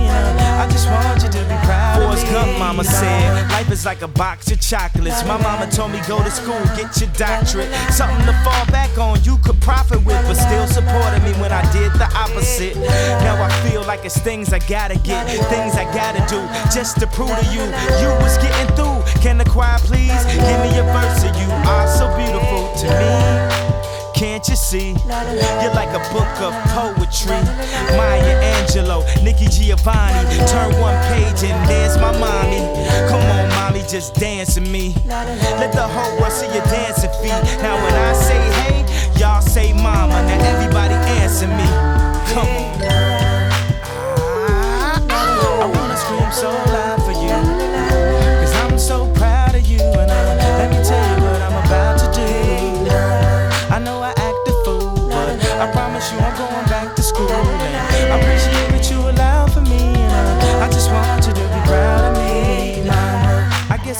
I 0.59 0.69
just 0.71 0.88
want 0.88 1.23
you 1.23 1.28
to 1.28 1.42
be 1.49 1.57
proud 1.64 2.00
Boys 2.00 2.23
of 2.23 2.47
me. 2.47 2.59
mama 2.59 2.85
said. 2.85 3.49
Life 3.50 3.71
is 3.71 3.85
like 3.85 4.02
a 4.02 4.09
box 4.09 4.50
of 4.50 4.61
chocolates. 4.61 5.25
My 5.25 5.37
mama 5.40 5.71
told 5.71 5.92
me 5.92 6.00
go 6.09 6.23
to 6.23 6.30
school, 6.30 6.61
get 6.76 7.00
your 7.00 7.11
doctorate. 7.16 7.71
Something 7.90 8.25
to 8.26 8.33
fall 8.45 8.64
back 8.66 8.97
on, 8.99 9.23
you 9.25 9.38
could 9.38 9.61
profit 9.61 10.04
with, 10.04 10.21
but 10.26 10.35
still 10.35 10.66
supported 10.66 11.23
me 11.23 11.33
when 11.40 11.52
I 11.52 11.62
did 11.73 11.92
the 11.95 12.09
opposite. 12.16 12.76
Now 13.25 13.42
I 13.42 13.50
feel 13.69 13.83
like 13.85 14.04
it's 14.04 14.19
things 14.19 14.52
I 14.52 14.59
gotta 14.61 14.99
get, 14.99 15.28
things 15.49 15.75
I 15.76 15.85
gotta 15.95 16.21
do, 16.28 16.40
just 16.75 16.99
to 17.00 17.07
prove 17.07 17.30
to 17.30 17.47
you, 17.52 17.64
you 18.00 18.11
was 18.21 18.37
getting 18.38 18.75
through. 18.76 19.02
Can 19.23 19.38
the 19.38 19.45
choir 19.45 19.78
please 19.80 20.25
give 20.26 20.61
me 20.64 20.78
a 20.78 20.85
verse 20.85 21.25
of 21.25 21.37
you? 21.37 21.49
Are 21.71 21.87
so 21.87 22.07
beautiful 22.16 22.75
to 22.80 22.87
me. 22.99 23.70
Can't 24.21 24.47
you 24.50 24.55
see? 24.55 24.91
You're 25.09 25.73
like 25.73 25.97
a 25.97 26.12
book 26.12 26.29
of 26.45 26.53
poetry. 26.77 27.41
Maya 27.97 28.37
Angelou, 28.53 29.03
Nikki 29.25 29.47
Giovanni. 29.47 30.29
Turn 30.47 30.79
one 30.79 30.95
page 31.09 31.43
and 31.43 31.67
there's 31.67 31.97
my 31.97 32.12
mommy. 32.19 32.61
Come 33.09 33.23
on, 33.23 33.49
mommy, 33.49 33.81
just 33.89 34.15
dance 34.17 34.61
with 34.61 34.69
me. 34.71 34.95
Let 35.07 35.73
the 35.73 35.89
whole 35.89 36.21
world 36.21 36.33
see 36.35 36.53
your 36.53 36.65
dancing 36.65 37.09
feet. 37.23 37.33
Now 37.62 37.83
when 37.83 37.95
I 37.95 38.12
say 38.12 38.39
hey, 38.61 38.85
y'all 39.19 39.41
say 39.41 39.73
mama. 39.73 40.21
Now 40.29 40.39
everybody 40.53 40.97
answer 41.23 41.47
me. 41.47 41.65
Come 42.35 42.47
on. 42.47 42.79
Ah, 45.09 45.62
I 45.62 45.67
wanna 45.75 45.97
scream 45.97 46.31
so 46.31 46.50
loud. 46.50 47.00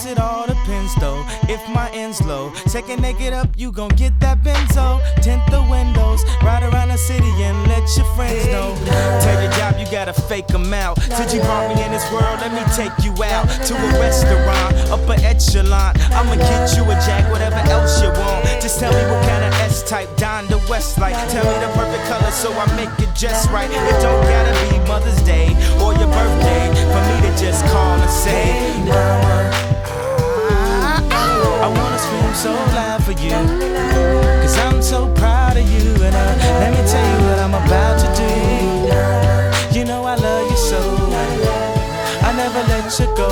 guess 0.01 0.13
it 0.13 0.19
all 0.19 0.47
depends 0.47 0.95
though. 0.97 1.23
If 1.49 1.61
my 1.69 1.91
end's 1.93 2.21
low, 2.23 2.53
second 2.67 3.03
they 3.03 3.13
get 3.13 3.33
up, 3.33 3.49
you 3.57 3.73
gon' 3.73 3.91
get 3.91 4.19
that 4.21 4.43
benzo. 4.43 5.01
Tint 5.21 5.43
the 5.51 5.63
windows, 5.71 6.25
ride 6.43 6.63
around 6.63 6.89
the 6.89 6.97
city 6.97 7.31
and 7.43 7.57
let 7.69 7.85
your 7.97 8.07
friends 8.17 8.47
know. 8.47 8.75
Tell 9.21 9.43
your 9.43 9.53
job 9.53 9.77
you 9.79 9.87
gotta 9.91 10.13
fake 10.13 10.47
them 10.47 10.73
out. 10.73 11.01
Since 11.03 11.35
you 11.35 11.41
brought 11.41 11.75
me 11.75 11.83
in 11.85 11.93
this 11.93 12.07
world, 12.13 12.41
let 12.41 12.53
me 12.53 12.65
take 12.73 12.93
you 13.05 13.13
out 13.25 13.47
to 13.67 13.75
a 13.75 13.91
restaurant, 14.01 14.73
upper 14.91 15.21
echelon. 15.21 15.93
I'ma 16.17 16.37
get 16.37 16.77
you 16.77 16.85
a 16.85 16.97
jack, 17.05 17.31
whatever 17.31 17.61
else 17.69 18.01
you 18.03 18.09
want. 18.09 18.45
Just 18.63 18.81
tell 18.81 18.93
me 18.93 19.05
what 19.11 19.23
kind 19.29 19.45
of 19.45 19.53
S 19.61 19.83
type 19.89 20.09
Don 20.17 20.47
the 20.47 20.59
West 20.69 20.99
like. 20.99 21.15
Tell 21.29 21.45
me 21.45 21.57
the 21.61 21.71
perfect 21.77 22.05
color 22.09 22.31
so 22.31 22.53
I 22.53 22.65
make 22.77 22.95
it 23.01 23.15
just 23.15 23.51
right. 23.51 23.71
It 23.71 23.97
don't 24.01 24.23
gotta 24.25 24.55
be 24.71 24.79
Mother's 24.89 25.21
Day 25.23 25.53
or 25.83 25.93
your 25.95 26.09
birthday 26.09 26.69
for 26.89 27.03
me 27.09 27.17
to 27.29 27.33
just 27.37 27.65
call 27.67 27.99
and 28.01 28.11
say. 28.11 28.81
Hey, 28.91 29.60
I 31.63 31.69
wanna 31.69 31.99
scream 31.99 32.35
so 32.35 32.53
loud 32.75 33.05
for 33.05 33.13
you. 33.13 33.37
Cause 34.41 34.57
I'm 34.59 34.81
so 34.83 35.13
proud 35.15 35.57
of 35.59 35.69
you. 35.71 35.93
And 36.03 36.17
I, 36.17 36.37
let 36.63 36.71
me 36.73 36.83
tell 36.89 37.07
you 37.13 37.19
what 37.27 37.39
I'm 37.39 37.55
about 37.55 37.97
to 38.01 38.09
do. 38.17 39.79
You 39.79 39.85
know 39.85 40.05
I 40.05 40.15
love 40.15 40.51
you 40.51 40.57
so. 40.57 40.81
I 42.23 42.33
never 42.33 42.63
let 42.73 42.99
you 42.99 43.07
go. 43.15 43.29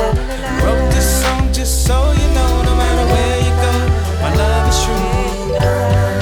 Wrote 0.62 0.90
this 0.92 1.22
song 1.22 1.52
just 1.52 1.86
so 1.86 2.12
you 2.12 2.28
know, 2.36 2.62
no 2.68 2.76
matter 2.76 3.06
where 3.12 3.38
you 3.46 3.52
go, 3.64 3.72
my 4.20 4.34
love 4.34 4.68
is 4.68 4.78
true. 4.84 6.17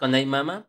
con 0.00 0.14
Ay 0.14 0.26
Mama. 0.26 0.66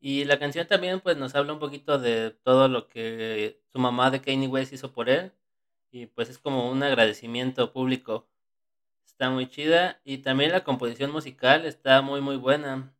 Y 0.00 0.24
la 0.24 0.38
canción 0.38 0.66
también 0.66 1.00
pues 1.00 1.16
nos 1.16 1.34
habla 1.34 1.54
un 1.54 1.58
poquito 1.60 1.98
de 1.98 2.30
todo 2.30 2.68
lo 2.68 2.88
que 2.88 3.60
su 3.72 3.78
mamá 3.78 4.10
de 4.10 4.20
Kanye 4.20 4.48
West 4.48 4.72
hizo 4.72 4.92
por 4.92 5.08
él. 5.08 5.32
Y 5.90 6.06
pues 6.06 6.28
es 6.30 6.38
como 6.38 6.70
un 6.70 6.82
agradecimiento 6.82 7.72
público. 7.72 8.28
Está 9.06 9.30
muy 9.30 9.48
chida. 9.48 10.00
Y 10.04 10.18
también 10.18 10.52
la 10.52 10.64
composición 10.64 11.10
musical 11.12 11.64
está 11.66 12.02
muy 12.02 12.20
muy 12.20 12.36
buena. 12.36 12.92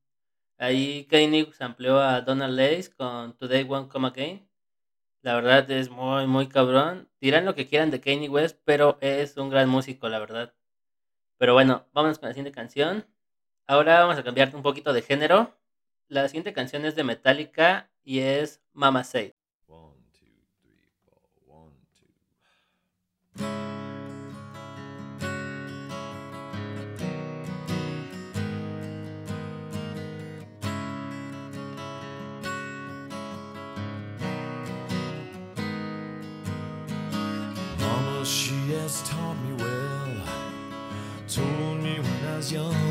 Ahí 0.58 1.04
Kanye 1.10 1.52
se 1.52 1.64
amplió 1.64 2.00
a 2.00 2.20
Donald 2.22 2.58
Lace 2.58 2.90
con 2.96 3.36
Today 3.36 3.64
Won't 3.64 3.90
Come 3.92 4.08
Again. 4.08 4.48
La 5.22 5.34
verdad 5.34 5.70
es 5.70 5.90
muy 5.90 6.26
muy 6.26 6.48
cabrón. 6.48 7.08
Dirán 7.20 7.44
lo 7.44 7.54
que 7.54 7.68
quieran 7.68 7.90
de 7.90 8.00
Kanye 8.00 8.28
West, 8.28 8.58
pero 8.64 8.98
es 9.00 9.36
un 9.36 9.50
gran 9.50 9.68
músico, 9.68 10.08
la 10.08 10.18
verdad. 10.18 10.54
Pero 11.38 11.54
bueno, 11.54 11.86
vamos 11.92 12.18
con 12.18 12.28
la 12.28 12.34
siguiente 12.34 12.52
canción. 12.52 13.06
Ahora 13.70 14.00
vamos 14.00 14.16
a 14.16 14.24
cambiarte 14.24 14.56
un 14.56 14.62
poquito 14.62 14.94
de 14.94 15.02
género. 15.02 15.54
La 16.08 16.26
siguiente 16.26 16.54
canción 16.54 16.86
es 16.86 16.96
de 16.96 17.04
Metallica 17.04 17.90
y 18.02 18.20
es 18.20 18.62
Mama 18.72 19.04
Say. 19.04 19.34
Told 41.28 41.82
me 41.82 42.00
when 42.00 42.24
I 42.24 42.36
was 42.36 42.50
young. 42.50 42.87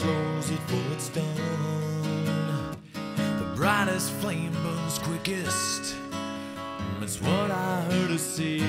close 0.00 0.50
it 0.50 0.58
for 0.60 0.82
it's 0.94 1.10
done. 1.10 2.76
The 2.94 3.52
brightest 3.54 4.10
flame 4.12 4.52
burns 4.62 4.98
quickest. 4.98 5.94
It's 7.02 7.20
what 7.20 7.50
I 7.50 7.82
heard 7.82 8.10
her 8.10 8.18
say. 8.18 8.60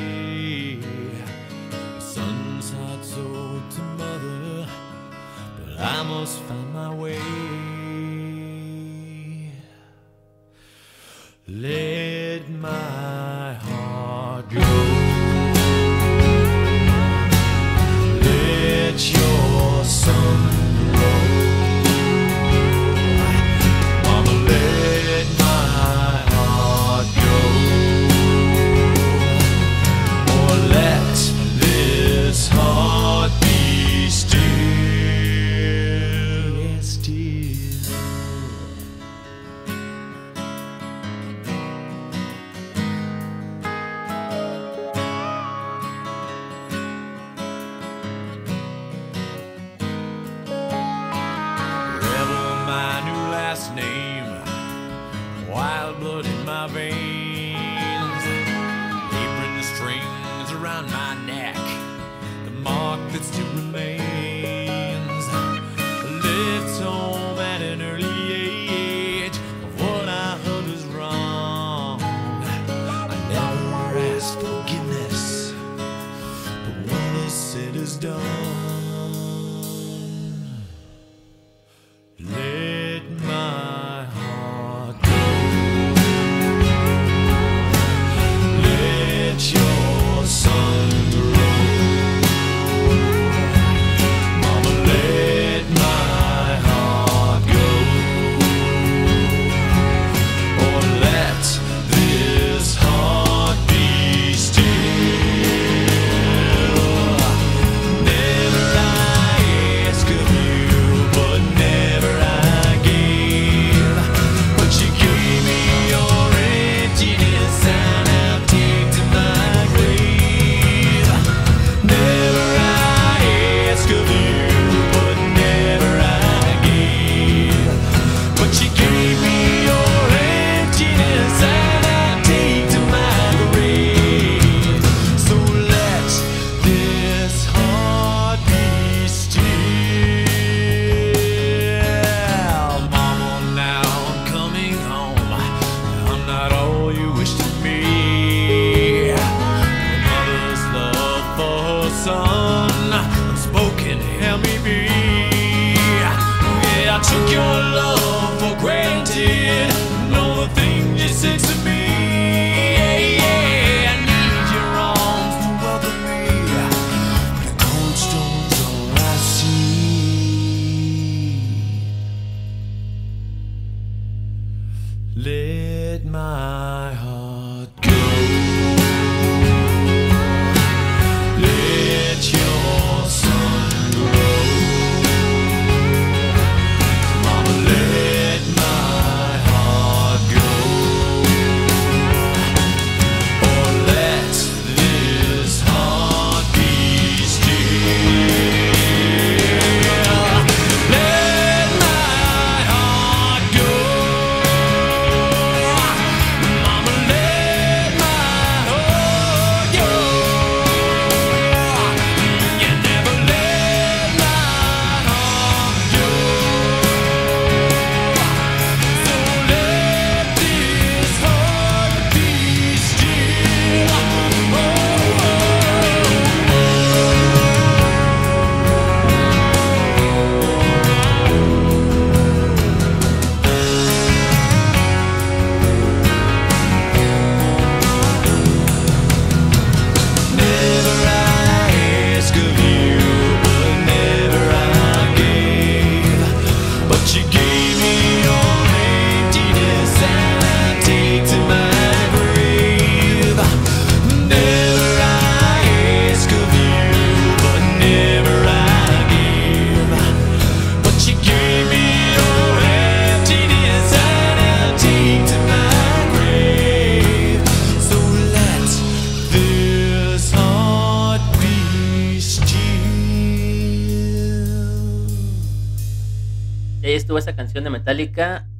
The 1.70 2.00
sun's 2.00 2.72
hot, 2.72 3.04
to 3.72 3.82
mother, 4.00 4.68
but 5.58 5.80
I 5.80 6.04
must 6.04 6.40
find 6.40 6.74
my 6.74 6.94
way. 6.94 7.20
Let 11.48 12.50
my 12.50 13.31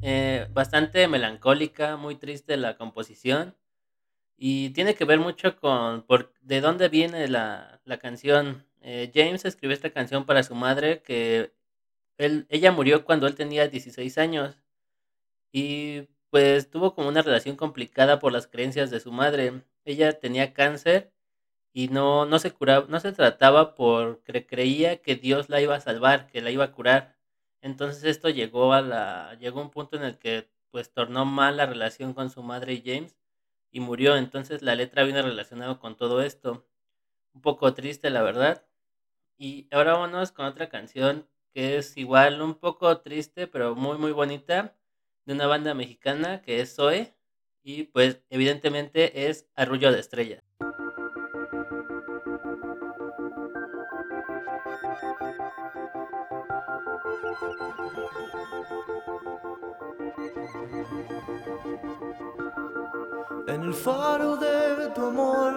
eh, 0.02 0.48
bastante 0.52 1.08
melancólica, 1.08 1.96
muy 1.96 2.16
triste 2.16 2.56
la 2.56 2.76
composición. 2.76 3.56
Y 4.36 4.70
tiene 4.70 4.94
que 4.94 5.04
ver 5.04 5.20
mucho 5.20 5.56
con 5.56 6.02
por, 6.02 6.32
de 6.42 6.60
dónde 6.60 6.88
viene 6.88 7.28
la, 7.28 7.80
la 7.84 7.98
canción. 7.98 8.66
Eh, 8.82 9.10
James 9.14 9.44
escribió 9.44 9.74
esta 9.74 9.90
canción 9.90 10.26
para 10.26 10.42
su 10.42 10.54
madre, 10.54 11.02
que 11.02 11.52
él, 12.18 12.46
ella 12.50 12.72
murió 12.72 13.04
cuando 13.04 13.26
él 13.26 13.34
tenía 13.36 13.68
16 13.68 14.18
años. 14.18 14.56
Y 15.52 16.08
pues 16.30 16.70
tuvo 16.70 16.94
como 16.94 17.08
una 17.08 17.22
relación 17.22 17.56
complicada 17.56 18.18
por 18.18 18.32
las 18.32 18.46
creencias 18.46 18.90
de 18.90 19.00
su 19.00 19.12
madre. 19.12 19.62
Ella 19.84 20.18
tenía 20.18 20.54
cáncer 20.54 21.12
y 21.72 21.88
no, 21.88 22.26
no 22.26 22.38
se 22.38 22.52
curaba, 22.52 22.86
no 22.88 23.00
se 23.00 23.12
trataba 23.12 23.74
porque 23.74 24.46
creía 24.46 25.02
que 25.02 25.16
Dios 25.16 25.48
la 25.50 25.60
iba 25.60 25.76
a 25.76 25.80
salvar, 25.80 26.28
que 26.28 26.42
la 26.42 26.50
iba 26.50 26.64
a 26.64 26.72
curar. 26.72 27.16
Entonces 27.62 28.04
esto 28.04 28.28
llegó 28.28 28.74
a 28.74 28.82
la, 28.82 29.36
llegó 29.40 29.62
un 29.62 29.70
punto 29.70 29.96
en 29.96 30.02
el 30.02 30.18
que 30.18 30.48
pues 30.70 30.92
tornó 30.92 31.24
mal 31.24 31.56
la 31.56 31.66
relación 31.66 32.12
con 32.12 32.28
su 32.30 32.42
madre 32.42 32.82
James 32.84 33.16
y 33.70 33.80
murió. 33.80 34.16
Entonces 34.16 34.62
la 34.62 34.74
letra 34.74 35.04
viene 35.04 35.22
relacionado 35.22 35.78
con 35.78 35.96
todo 35.96 36.22
esto. 36.22 36.66
Un 37.34 37.40
poco 37.40 37.72
triste, 37.74 38.10
la 38.10 38.22
verdad. 38.22 38.66
Y 39.38 39.68
ahora 39.72 39.94
vámonos 39.94 40.32
con 40.32 40.46
otra 40.46 40.68
canción 40.68 41.26
que 41.54 41.76
es 41.78 41.96
igual 41.96 42.42
un 42.42 42.54
poco 42.54 43.00
triste, 43.00 43.46
pero 43.46 43.74
muy 43.76 43.98
muy 43.98 44.12
bonita, 44.12 44.74
de 45.26 45.34
una 45.34 45.46
banda 45.46 45.74
mexicana 45.74 46.42
que 46.42 46.60
es 46.60 46.74
Zoe. 46.74 47.14
Y 47.62 47.84
pues 47.84 48.20
evidentemente 48.30 49.28
es 49.28 49.48
Arrullo 49.54 49.92
de 49.92 50.00
Estrellas. 50.00 50.42
En 63.46 63.62
el 63.62 63.74
faro 63.74 64.36
de 64.36 64.88
tu 64.94 65.06
amor, 65.06 65.54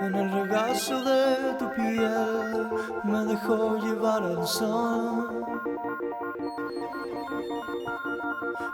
en 0.00 0.14
el 0.14 0.32
regazo 0.32 1.02
de 1.04 1.54
tu 1.58 1.70
piel, 1.72 2.68
me 3.04 3.24
dejó 3.24 3.78
llevar 3.78 4.22
el 4.22 4.46
sol. 4.46 5.44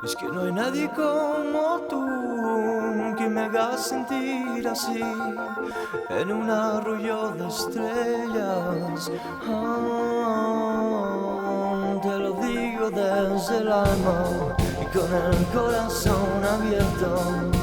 Es 0.03 0.14
que 0.17 0.27
no 0.27 0.43
hay 0.43 0.53
nadie 0.53 0.91
como 0.91 1.81
tú 1.88 2.07
que 3.17 3.29
me 3.29 3.43
haga 3.43 3.77
sentir 3.77 4.67
así 4.69 5.03
en 6.11 6.33
un 6.33 6.51
arroyo 6.51 7.31
de 7.33 7.49
estrellas. 7.49 9.11
Ah, 9.49 10.17
desde 12.90 13.59
el 13.59 13.68
alma 13.72 14.24
y 14.81 14.96
con 14.96 15.14
el 15.14 15.44
corazón 15.53 16.44
abierto. 16.44 17.58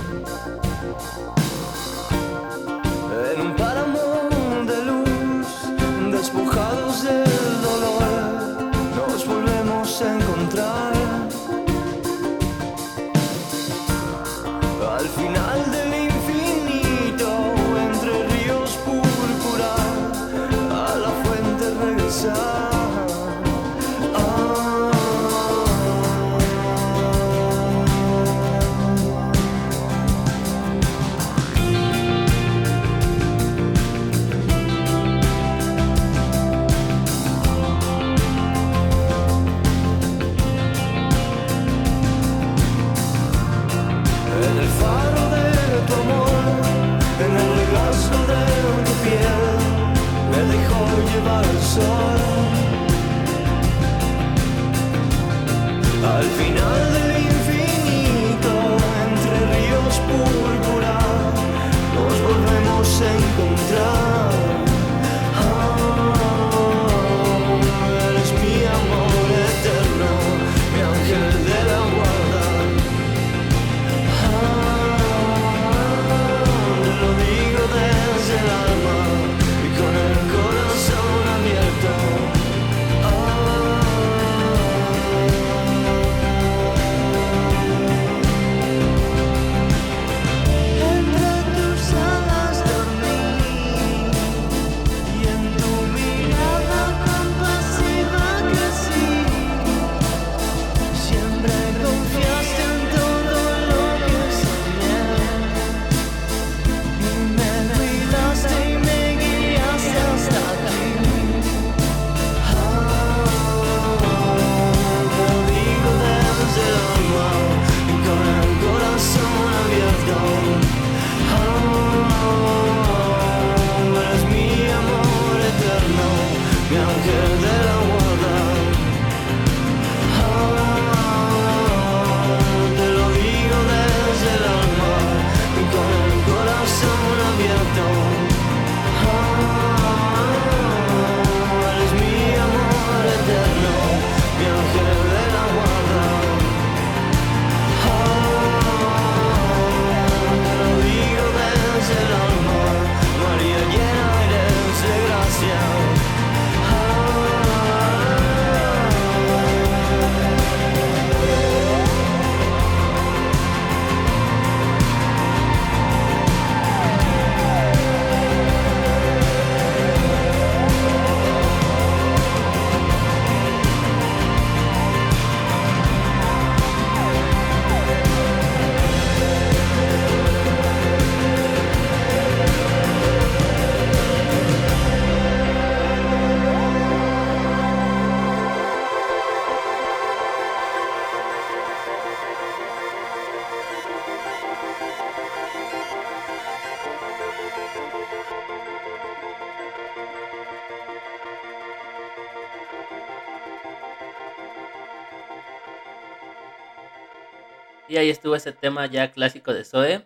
Y 207.95 207.97
ahí 207.97 208.09
estuvo 208.09 208.35
ese 208.35 208.51
tema 208.51 208.87
ya 208.87 209.13
clásico 209.13 209.53
de 209.53 209.63
Zoe, 209.63 210.05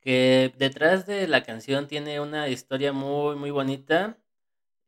que 0.00 0.52
detrás 0.58 1.06
de 1.06 1.28
la 1.28 1.44
canción 1.44 1.86
tiene 1.86 2.18
una 2.18 2.48
historia 2.48 2.92
muy, 2.92 3.36
muy 3.36 3.52
bonita. 3.52 4.18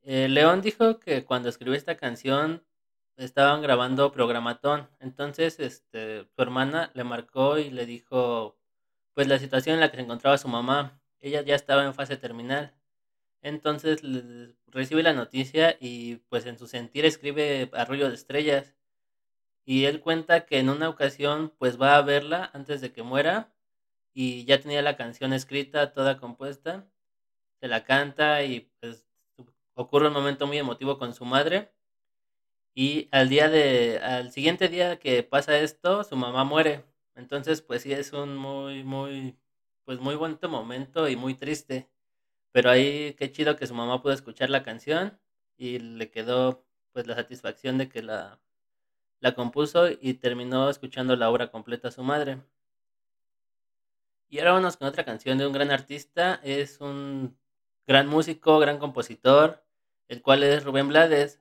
Eh, 0.02 0.28
León 0.28 0.60
dijo 0.60 0.98
que 0.98 1.24
cuando 1.24 1.48
escribió 1.48 1.76
esta 1.76 1.96
canción 1.96 2.64
estaban 3.16 3.62
grabando 3.62 4.10
Programatón. 4.10 4.88
Entonces, 4.98 5.60
este, 5.60 6.24
su 6.24 6.42
hermana 6.42 6.90
le 6.94 7.04
marcó 7.04 7.58
y 7.58 7.70
le 7.70 7.86
dijo, 7.86 8.58
pues 9.14 9.28
la 9.28 9.38
situación 9.38 9.74
en 9.74 9.80
la 9.82 9.90
que 9.92 9.98
se 9.98 10.02
encontraba 10.02 10.36
su 10.36 10.48
mamá. 10.48 11.00
Ella 11.20 11.42
ya 11.42 11.54
estaba 11.54 11.84
en 11.84 11.94
fase 11.94 12.16
terminal. 12.16 12.74
Entonces 13.40 14.02
recibe 14.66 15.04
la 15.04 15.12
noticia 15.12 15.76
y 15.78 16.16
pues 16.28 16.44
en 16.46 16.58
su 16.58 16.66
sentir 16.66 17.04
escribe 17.04 17.70
Arroyo 17.72 18.08
de 18.08 18.16
Estrellas. 18.16 18.75
Y 19.66 19.84
él 19.86 20.00
cuenta 20.00 20.46
que 20.46 20.58
en 20.60 20.70
una 20.70 20.88
ocasión 20.88 21.52
pues 21.58 21.80
va 21.80 21.96
a 21.96 22.02
verla 22.02 22.50
antes 22.54 22.80
de 22.80 22.92
que 22.92 23.02
muera 23.02 23.52
y 24.14 24.44
ya 24.46 24.60
tenía 24.60 24.80
la 24.80 24.96
canción 24.96 25.32
escrita, 25.32 25.92
toda 25.92 26.18
compuesta. 26.18 26.86
Se 27.60 27.68
la 27.68 27.84
canta 27.84 28.44
y 28.44 28.70
pues 28.80 29.04
ocurre 29.74 30.08
un 30.08 30.14
momento 30.14 30.46
muy 30.46 30.58
emotivo 30.58 30.98
con 30.98 31.14
su 31.14 31.24
madre. 31.24 31.72
Y 32.74 33.08
al 33.10 33.28
día 33.28 33.48
de, 33.48 33.98
al 33.98 34.30
siguiente 34.32 34.68
día 34.68 34.98
que 35.00 35.22
pasa 35.24 35.58
esto, 35.58 36.04
su 36.04 36.16
mamá 36.16 36.44
muere. 36.44 36.84
Entonces, 37.16 37.60
pues 37.62 37.82
sí 37.82 37.92
es 37.92 38.12
un 38.12 38.36
muy, 38.36 38.84
muy, 38.84 39.36
pues 39.84 39.98
muy 40.00 40.14
bonito 40.14 40.48
momento 40.48 41.08
y 41.08 41.16
muy 41.16 41.34
triste. 41.34 41.88
Pero 42.52 42.70
ahí 42.70 43.14
qué 43.14 43.32
chido 43.32 43.56
que 43.56 43.66
su 43.66 43.74
mamá 43.74 44.02
pudo 44.02 44.12
escuchar 44.12 44.50
la 44.50 44.62
canción 44.62 45.18
y 45.56 45.78
le 45.80 46.10
quedó 46.10 46.64
pues 46.92 47.06
la 47.06 47.16
satisfacción 47.16 47.78
de 47.78 47.88
que 47.88 48.02
la, 48.02 48.40
la 49.20 49.34
compuso 49.34 49.88
y 49.88 50.14
terminó 50.14 50.68
escuchando 50.68 51.16
la 51.16 51.30
obra 51.30 51.50
completa 51.50 51.88
a 51.88 51.90
su 51.90 52.02
madre. 52.02 52.40
Y 54.28 54.38
ahora 54.38 54.52
vamos 54.52 54.76
con 54.76 54.88
otra 54.88 55.04
canción 55.04 55.38
de 55.38 55.46
un 55.46 55.52
gran 55.52 55.70
artista, 55.70 56.40
es 56.42 56.80
un 56.80 57.36
gran 57.86 58.08
músico, 58.08 58.58
gran 58.58 58.78
compositor, 58.78 59.64
el 60.08 60.22
cual 60.22 60.42
es 60.42 60.64
Rubén 60.64 60.88
Blades. 60.88 61.40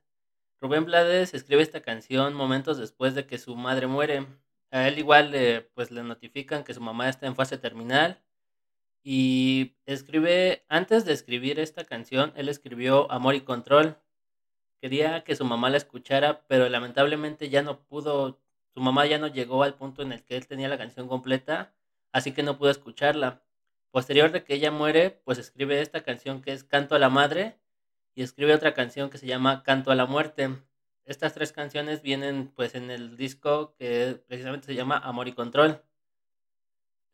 Rubén 0.62 0.86
Blades 0.86 1.34
escribe 1.34 1.62
esta 1.62 1.82
canción 1.82 2.34
momentos 2.34 2.78
después 2.78 3.16
de 3.16 3.26
que 3.26 3.38
su 3.38 3.56
madre 3.56 3.88
muere. 3.88 4.28
A 4.72 4.88
él 4.88 5.00
igual 5.00 5.34
pues 5.74 5.92
le 5.92 6.04
notifican 6.04 6.64
que 6.64 6.74
su 6.74 6.82
mamá 6.82 7.10
está 7.10 7.28
en 7.28 7.36
fase 7.36 7.58
terminal 7.58 8.22
y 9.08 9.76
escribe, 9.86 10.66
antes 10.68 11.06
de 11.06 11.14
escribir 11.14 11.60
esta 11.60 11.86
canción, 11.86 12.34
él 12.36 12.50
escribió 12.50 13.10
Amor 13.12 13.36
y 13.36 13.42
Control. 13.42 13.98
Quería 14.82 15.24
que 15.24 15.36
su 15.36 15.46
mamá 15.46 15.70
la 15.70 15.78
escuchara, 15.78 16.46
pero 16.48 16.70
lamentablemente 16.70 17.50
ya 17.50 17.62
no 17.62 17.80
pudo, 17.86 18.40
su 18.74 18.80
mamá 18.82 19.06
ya 19.06 19.18
no 19.18 19.28
llegó 19.28 19.64
al 19.64 19.76
punto 19.76 20.02
en 20.02 20.12
el 20.12 20.24
que 20.24 20.38
él 20.38 20.48
tenía 20.48 20.68
la 20.70 20.78
canción 20.78 21.08
completa, 21.08 21.74
así 22.12 22.34
que 22.34 22.44
no 22.44 22.58
pudo 22.58 22.70
escucharla. 22.70 23.42
Posterior 23.92 24.32
de 24.32 24.44
que 24.44 24.56
ella 24.56 24.72
muere, 24.72 25.12
pues 25.24 25.38
escribe 25.38 25.82
esta 25.82 26.04
canción 26.04 26.42
que 26.42 26.52
es 26.52 26.64
Canto 26.64 26.96
a 26.96 27.00
la 27.00 27.10
Madre 27.10 27.58
y 28.14 28.24
escribe 28.24 28.54
otra 28.54 28.74
canción 28.74 29.10
que 29.10 29.18
se 29.18 29.28
llama 29.28 29.64
Canto 29.64 29.92
a 29.92 29.96
la 29.96 30.06
Muerte. 30.06 30.50
Estas 31.06 31.34
tres 31.34 31.52
canciones 31.52 32.02
vienen 32.02 32.52
pues 32.56 32.76
en 32.76 32.92
el 32.92 33.16
disco 33.16 33.76
que 33.78 34.22
precisamente 34.28 34.68
se 34.68 34.76
llama 34.76 34.98
Amor 34.98 35.28
y 35.28 35.34
Control. 35.34 35.82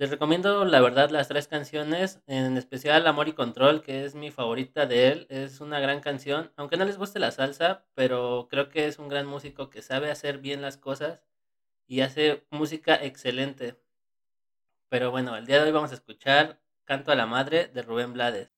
Les 0.02 0.10
recomiendo 0.10 0.66
la 0.66 0.82
verdad 0.82 1.12
las 1.12 1.28
tres 1.28 1.48
canciones, 1.48 2.24
en 2.26 2.58
especial 2.58 3.06
Amor 3.06 3.28
y 3.28 3.34
Control, 3.34 3.84
que 3.84 4.04
es 4.04 4.16
mi 4.16 4.32
favorita 4.32 4.88
de 4.88 5.10
él. 5.10 5.28
Es 5.30 5.62
una 5.62 5.80
gran 5.80 6.00
canción, 6.00 6.52
aunque 6.56 6.76
no 6.76 6.86
les 6.86 6.98
guste 6.98 7.20
la 7.20 7.30
salsa, 7.30 7.86
pero 7.94 8.48
creo 8.50 8.70
que 8.70 8.88
es 8.88 8.98
un 8.98 9.10
gran 9.10 9.28
músico 9.28 9.70
que 9.70 9.84
sabe 9.84 10.10
hacer 10.10 10.40
bien 10.40 10.60
las 10.64 10.78
cosas 10.78 11.22
y 11.86 12.02
hace 12.02 12.48
música 12.50 12.96
excelente. 12.96 13.80
Pero 14.90 15.12
bueno, 15.12 15.36
el 15.36 15.46
día 15.46 15.58
de 15.58 15.66
hoy 15.66 15.72
vamos 15.72 15.92
a 15.92 15.96
escuchar 15.96 16.60
Canto 16.84 17.12
a 17.12 17.16
la 17.16 17.28
Madre 17.28 17.68
de 17.68 17.84
Rubén 17.84 18.14
Blades. 18.14 18.51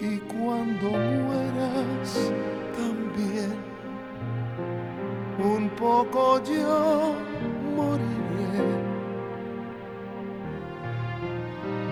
Y 0.00 0.18
cuando 0.18 0.90
mueras, 0.90 2.32
también 2.76 3.54
un 5.38 5.68
poco 5.70 6.42
yo 6.42 7.14
moriré. 7.76 8.82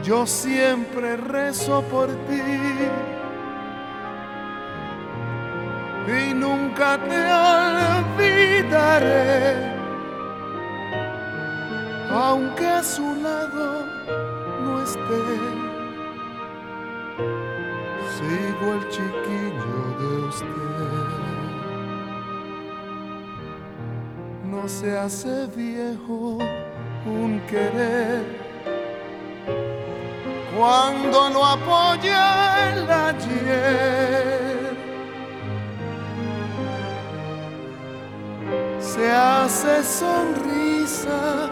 Yo 0.03 0.27
siempre 0.27 1.17
rezo 1.17 1.83
por 1.83 2.09
ti. 2.27 2.43
Y 6.09 6.35
nunca 6.35 6.99
te 7.09 7.21
olvidaré, 8.19 9.55
aunque 12.11 12.67
a 12.67 12.83
su 12.83 13.15
lado 13.23 13.90
no 14.65 14.83
esté. 14.83 15.23
Sigo 18.15 18.67
el 18.75 18.89
chiquillo 18.89 19.79
de 19.99 20.09
usted. 20.29 21.09
No 24.45 24.69
se 24.69 24.99
hace 24.99 25.47
viejo 25.57 26.39
un 27.07 27.41
querer 27.49 28.25
cuando 30.57 31.31
no 31.31 31.45
apoya 31.45 32.73
el 32.73 32.91
ayer. 32.91 34.31
se 39.01 39.11
hace 39.11 39.83
sonrisa 39.83 41.49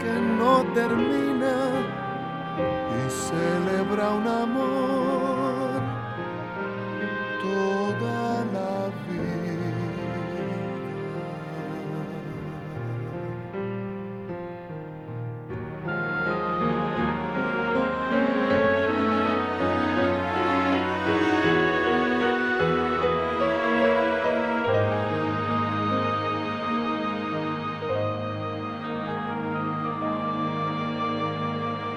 que 0.00 0.12
no 0.38 0.64
termina 0.74 1.37
celebra 3.28 4.10
un 4.14 4.26
amor 4.26 4.97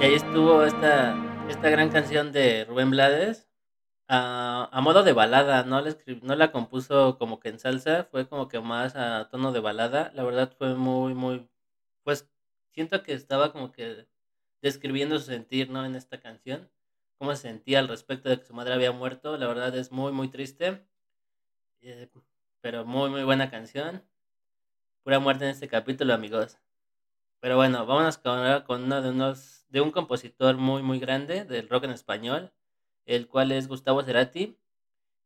Y 0.02 0.04
ahí 0.04 0.14
estuvo 0.16 0.64
esta, 0.64 1.16
esta 1.48 1.70
gran 1.70 1.92
canción 1.92 2.32
de 2.32 2.66
Rubén 2.66 2.90
Blades, 2.90 3.48
a, 4.08 4.68
a 4.72 4.82
modo 4.82 5.04
de 5.04 5.14
balada, 5.14 5.64
no 5.64 5.80
la, 5.80 5.96
no 6.24 6.36
la 6.36 6.52
compuso 6.52 7.20
como 7.20 7.40
que 7.40 7.50
en 7.50 7.60
salsa, 7.60 8.06
fue 8.06 8.28
como 8.28 8.48
que 8.48 8.60
más 8.60 8.96
a 8.96 9.30
tono 9.30 9.52
de 9.52 9.60
balada. 9.60 10.12
La 10.16 10.24
verdad 10.24 10.52
fue 10.58 10.74
muy, 10.74 11.14
muy, 11.14 11.48
pues 12.02 12.28
siento 12.72 13.04
que 13.04 13.14
estaba 13.14 13.52
como 13.52 13.72
que 13.72 14.08
describiendo 14.64 15.20
su 15.20 15.26
sentir, 15.26 15.70
¿no? 15.70 15.86
En 15.86 15.94
esta 15.94 16.20
canción, 16.20 16.68
cómo 17.20 17.36
se 17.36 17.44
sentía 17.44 17.78
al 17.78 17.88
respecto 17.88 18.28
de 18.28 18.40
que 18.40 18.46
su 18.46 18.56
madre 18.56 18.74
había 18.74 18.92
muerto. 18.92 19.38
La 19.38 19.46
verdad 19.46 19.76
es 19.78 19.92
muy, 19.92 20.12
muy 20.12 20.30
triste, 20.30 20.84
eh, 21.82 22.10
pero 22.60 22.86
muy, 22.86 23.12
muy 23.12 23.24
buena 23.24 23.52
canción. 23.52 24.02
Pura 25.04 25.20
muerte 25.20 25.46
en 25.46 25.52
este 25.52 25.68
capítulo, 25.68 26.16
amigos. 26.16 26.58
Pero 27.40 27.56
bueno, 27.56 27.86
vámonos 27.86 28.18
con, 28.18 28.64
con 28.64 28.86
uno 28.86 29.04
de 29.04 29.12
unos 29.12 29.61
de 29.72 29.82
un 29.82 29.92
compositor 29.92 30.58
muy 30.58 30.84
muy 30.84 31.00
grande 31.00 31.46
del 31.46 31.68
rock 31.70 31.86
en 31.86 31.92
español, 31.92 32.52
el 33.06 33.28
cual 33.28 33.52
es 33.52 33.68
Gustavo 33.68 34.04
Cerati. 34.04 34.58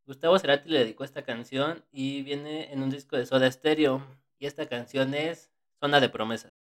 Gustavo 0.06 0.38
Cerati 0.38 0.70
le 0.70 0.78
dedicó 0.78 1.04
esta 1.04 1.22
canción 1.22 1.84
y 1.92 2.22
viene 2.22 2.72
en 2.72 2.82
un 2.82 2.90
disco 2.90 3.16
de 3.16 3.26
Soda 3.26 3.50
Stereo 3.50 4.02
y 4.38 4.46
esta 4.46 4.66
canción 4.66 5.14
es 5.14 5.50
Zona 5.80 6.00
de 6.00 6.08
Promesas. 6.08 6.55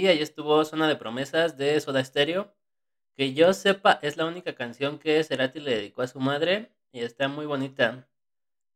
Y 0.00 0.06
ahí 0.06 0.22
estuvo 0.22 0.64
Zona 0.64 0.88
de 0.88 0.96
Promesas 0.96 1.58
de 1.58 1.78
Soda 1.78 2.02
Stereo. 2.02 2.54
Que 3.16 3.34
yo 3.34 3.52
sepa, 3.52 3.98
es 4.00 4.16
la 4.16 4.24
única 4.24 4.54
canción 4.54 4.98
que 4.98 5.22
Cerati 5.24 5.60
le 5.60 5.74
dedicó 5.76 6.00
a 6.00 6.06
su 6.06 6.20
madre. 6.20 6.70
Y 6.90 7.00
está 7.00 7.28
muy 7.28 7.44
bonita. 7.44 8.08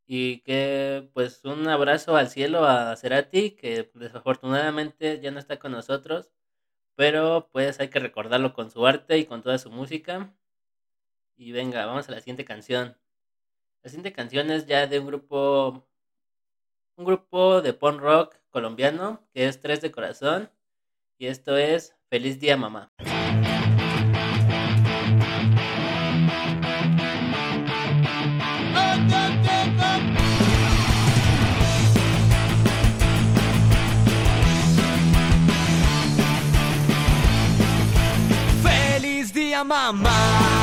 Y 0.06 0.40
que, 0.40 1.08
pues, 1.14 1.42
un 1.46 1.66
abrazo 1.66 2.16
al 2.16 2.28
cielo 2.28 2.66
a 2.66 2.94
Cerati, 2.96 3.52
que 3.52 3.90
desafortunadamente 3.94 5.18
ya 5.20 5.30
no 5.30 5.38
está 5.38 5.58
con 5.58 5.72
nosotros. 5.72 6.30
Pero, 6.94 7.48
pues, 7.52 7.80
hay 7.80 7.88
que 7.88 8.00
recordarlo 8.00 8.52
con 8.52 8.70
su 8.70 8.86
arte 8.86 9.16
y 9.16 9.24
con 9.24 9.42
toda 9.42 9.56
su 9.56 9.70
música. 9.70 10.30
Y 11.38 11.52
venga, 11.52 11.86
vamos 11.86 12.06
a 12.10 12.12
la 12.12 12.20
siguiente 12.20 12.44
canción. 12.44 12.98
La 13.82 13.88
siguiente 13.88 14.12
canción 14.12 14.50
es 14.50 14.66
ya 14.66 14.86
de 14.86 14.98
un 14.98 15.06
grupo, 15.06 15.86
un 16.96 17.04
grupo 17.06 17.62
de 17.62 17.72
punk 17.72 18.00
rock 18.00 18.36
colombiano 18.50 19.26
que 19.32 19.48
es 19.48 19.60
Tres 19.60 19.80
de 19.80 19.90
Corazón 19.90 20.50
y 21.18 21.26
esto 21.26 21.56
es 21.56 21.94
Feliz 22.10 22.38
Día 22.40 22.56
Mamá. 22.56 22.92
Feliz 38.62 39.32
día 39.32 39.64
mamá, 39.64 40.53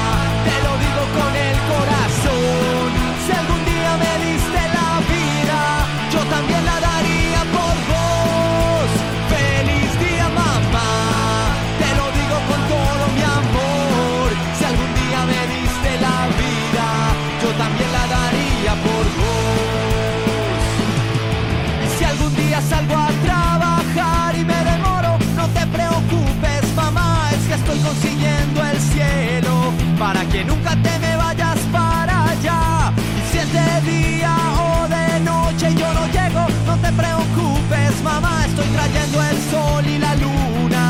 para 30.02 30.26
que 30.26 30.44
nunca 30.44 30.72
te 30.86 30.94
me 30.98 31.16
vayas 31.16 31.60
para 31.72 32.32
allá. 32.32 32.92
Si 33.30 33.38
es 33.38 33.50
de 33.54 33.92
día 33.92 34.36
o 34.68 34.88
de 34.88 35.20
noche 35.20 35.68
yo 35.76 35.94
no 35.94 36.08
llego, 36.08 36.44
no 36.66 36.76
te 36.84 36.92
preocupes, 37.02 37.94
mamá, 38.04 38.44
estoy 38.48 38.66
trayendo 38.78 39.18
el 39.32 39.38
sol 39.52 39.86
y 39.86 40.00
la 40.00 40.16
luna, 40.16 40.84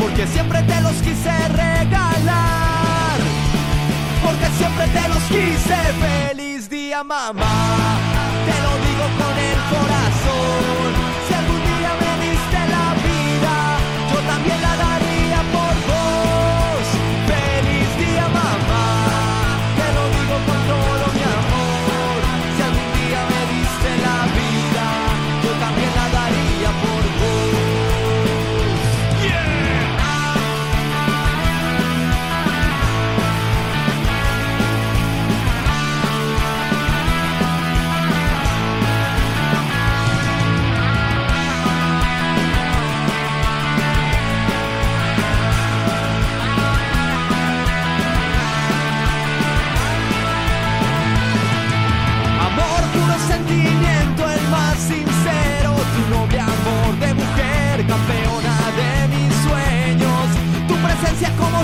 porque 0.00 0.26
siempre 0.26 0.60
te 0.64 0.80
los 0.80 0.96
quise 1.06 1.34
regalar. 1.66 3.18
Porque 4.24 4.46
siempre 4.58 4.86
te 4.88 5.08
los 5.08 5.22
quise, 5.34 5.78
feliz 6.04 6.68
día 6.68 7.04
mamá, 7.04 7.46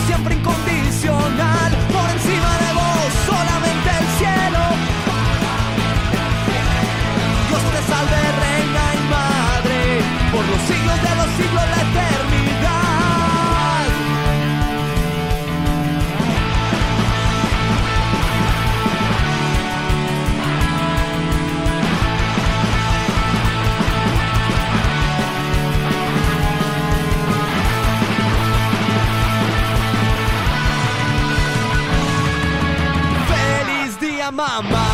siempre, 0.01 0.34
incondicional. 0.34 0.74
Mamá, 34.47 34.88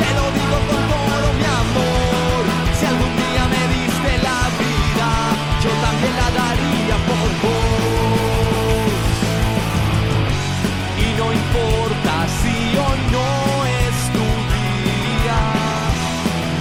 te 0.00 0.08
lo 0.18 0.24
digo 0.38 0.58
con 0.70 0.82
todo 0.94 1.26
mi 1.38 1.46
amor. 1.62 2.40
Si 2.78 2.84
algún 2.92 3.12
día 3.22 3.42
me 3.54 3.62
diste 3.74 4.12
la 4.28 4.40
vida, 4.62 5.10
yo 5.62 5.70
también 5.86 6.14
la 6.20 6.28
daría 6.40 6.96
por 7.08 7.28
vos. 7.42 8.92
Y 11.04 11.08
no 11.20 11.26
importa 11.40 12.12
si 12.40 12.56
hoy 12.84 13.00
no 13.16 13.28
es 13.82 13.96
tu 14.16 14.26
día, 14.56 15.40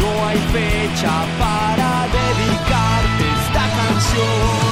no 0.02 0.10
hay 0.28 0.40
fecha 0.56 1.14
para 1.44 1.90
dedicarte 2.20 3.24
esta 3.40 3.66
canción, 3.80 4.69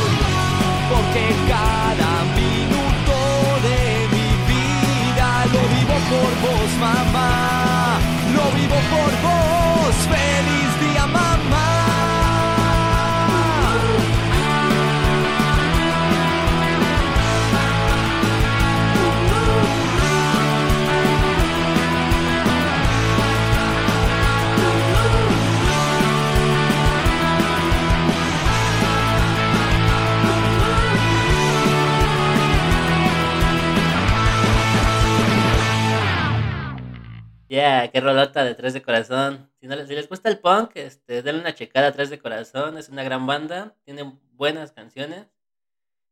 Yeah, 37.58 37.90
qué 37.92 38.02
rolota 38.02 38.44
de 38.44 38.54
Tres 38.54 38.76
de 38.76 38.84
Corazón. 38.84 39.50
Si, 39.60 39.66
no 39.66 39.76
les, 39.76 39.88
si 39.88 39.96
les 39.96 40.08
gusta 40.08 40.30
el 40.30 40.38
punk, 40.38 40.76
este, 40.76 41.24
denle 41.24 41.42
una 41.42 41.56
checada 41.56 41.88
a 41.88 41.92
Tres 41.92 42.12
de 42.12 42.20
Corazón. 42.20 42.78
Es 42.78 42.88
una 42.90 43.02
gran 43.02 43.26
banda, 43.26 43.76
tiene 43.84 44.16
buenas 44.34 44.74
canciones. 44.74 45.26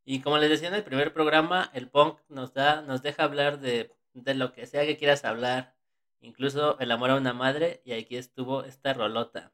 Y 0.06 0.22
como 0.22 0.40
les 0.40 0.50
decía 0.50 0.70
en 0.70 0.74
el 0.74 0.84
primer 0.84 1.14
programa, 1.14 1.70
el 1.76 1.88
punk 1.88 2.18
nos 2.30 2.56
da, 2.56 2.82
nos 2.82 3.04
deja 3.04 3.26
hablar 3.26 3.60
de, 3.60 3.92
de 4.16 4.34
lo 4.34 4.54
que 4.54 4.66
sea 4.66 4.88
que 4.88 4.98
quieras 4.98 5.24
hablar. 5.24 5.76
Incluso 6.20 6.80
el 6.80 6.90
amor 6.92 7.12
a 7.12 7.16
una 7.16 7.34
madre. 7.34 7.80
Y 7.86 7.94
aquí 7.94 8.18
estuvo 8.18 8.64
esta 8.64 8.96
rolota. 8.96 9.52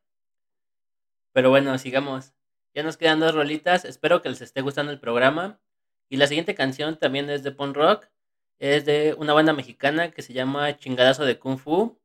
Pero 1.33 1.49
bueno, 1.49 1.77
sigamos. 1.77 2.31
Ya 2.73 2.83
nos 2.83 2.95
quedan 2.95 3.19
dos 3.19 3.35
rolitas. 3.35 3.83
Espero 3.83 4.21
que 4.21 4.29
les 4.29 4.41
esté 4.41 4.61
gustando 4.61 4.93
el 4.93 4.99
programa. 5.01 5.59
Y 6.07 6.15
la 6.15 6.27
siguiente 6.27 6.55
canción 6.55 6.95
también 6.95 7.29
es 7.29 7.43
de 7.43 7.51
punk 7.51 7.75
rock. 7.75 8.07
Es 8.61 8.85
de 8.85 9.15
una 9.17 9.33
banda 9.33 9.53
mexicana 9.53 10.11
que 10.11 10.21
se 10.21 10.33
llama 10.33 10.77
Chingadazo 10.77 11.25
de 11.25 11.39
Kung 11.39 11.57
Fu. 11.57 11.97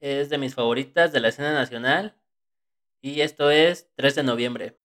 Es 0.00 0.30
de 0.30 0.38
mis 0.38 0.54
favoritas 0.54 1.12
de 1.12 1.20
la 1.20 1.28
escena 1.28 1.52
nacional. 1.52 2.16
Y 3.02 3.20
esto 3.20 3.50
es 3.50 3.90
3 3.96 4.14
de 4.14 4.22
noviembre. 4.22 4.79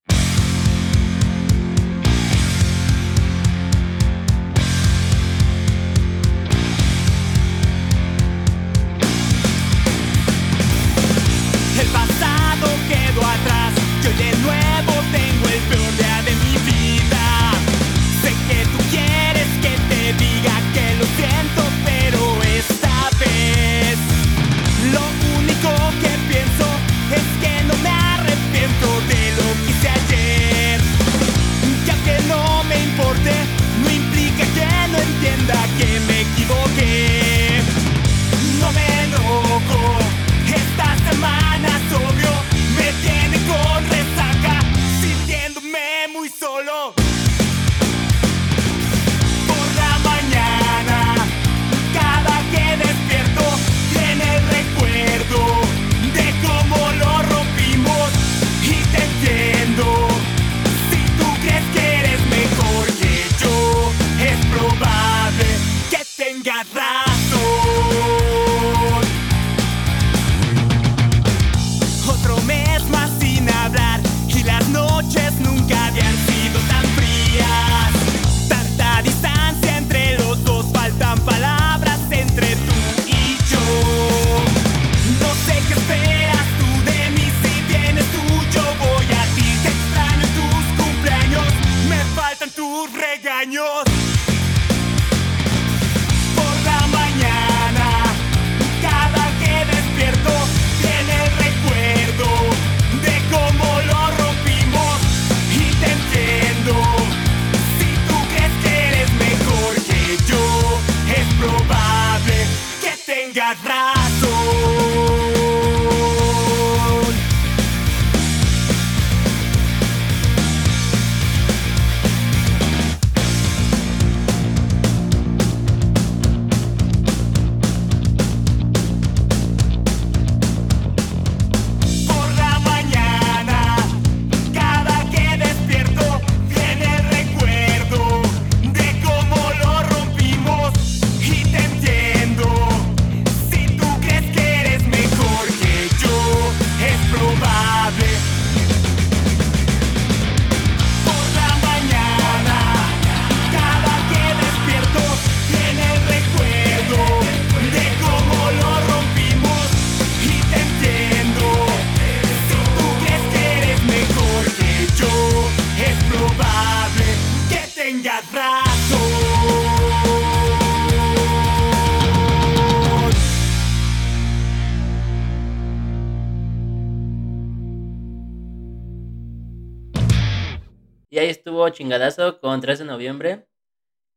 Y 181.15 181.19
ahí 181.19 181.29
estuvo 181.29 181.69
chingadazo 181.69 182.41
con 182.41 182.59
3 182.59 182.79
de 182.79 182.83
noviembre, 182.83 183.47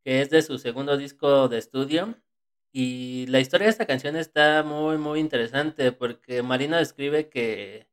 que 0.03 0.21
es 0.21 0.29
de 0.29 0.41
su 0.41 0.57
segundo 0.57 0.97
disco 0.97 1.47
de 1.47 1.57
estudio. 1.57 2.21
Y 2.73 3.25
la 3.27 3.39
historia 3.39 3.67
de 3.67 3.71
esta 3.71 3.85
canción 3.85 4.17
está 4.17 4.63
muy, 4.63 4.97
muy 4.97 5.21
interesante 5.21 5.93
porque 5.93 6.43
Marino 6.43 6.75
describe 6.75 7.29
que 7.29 7.87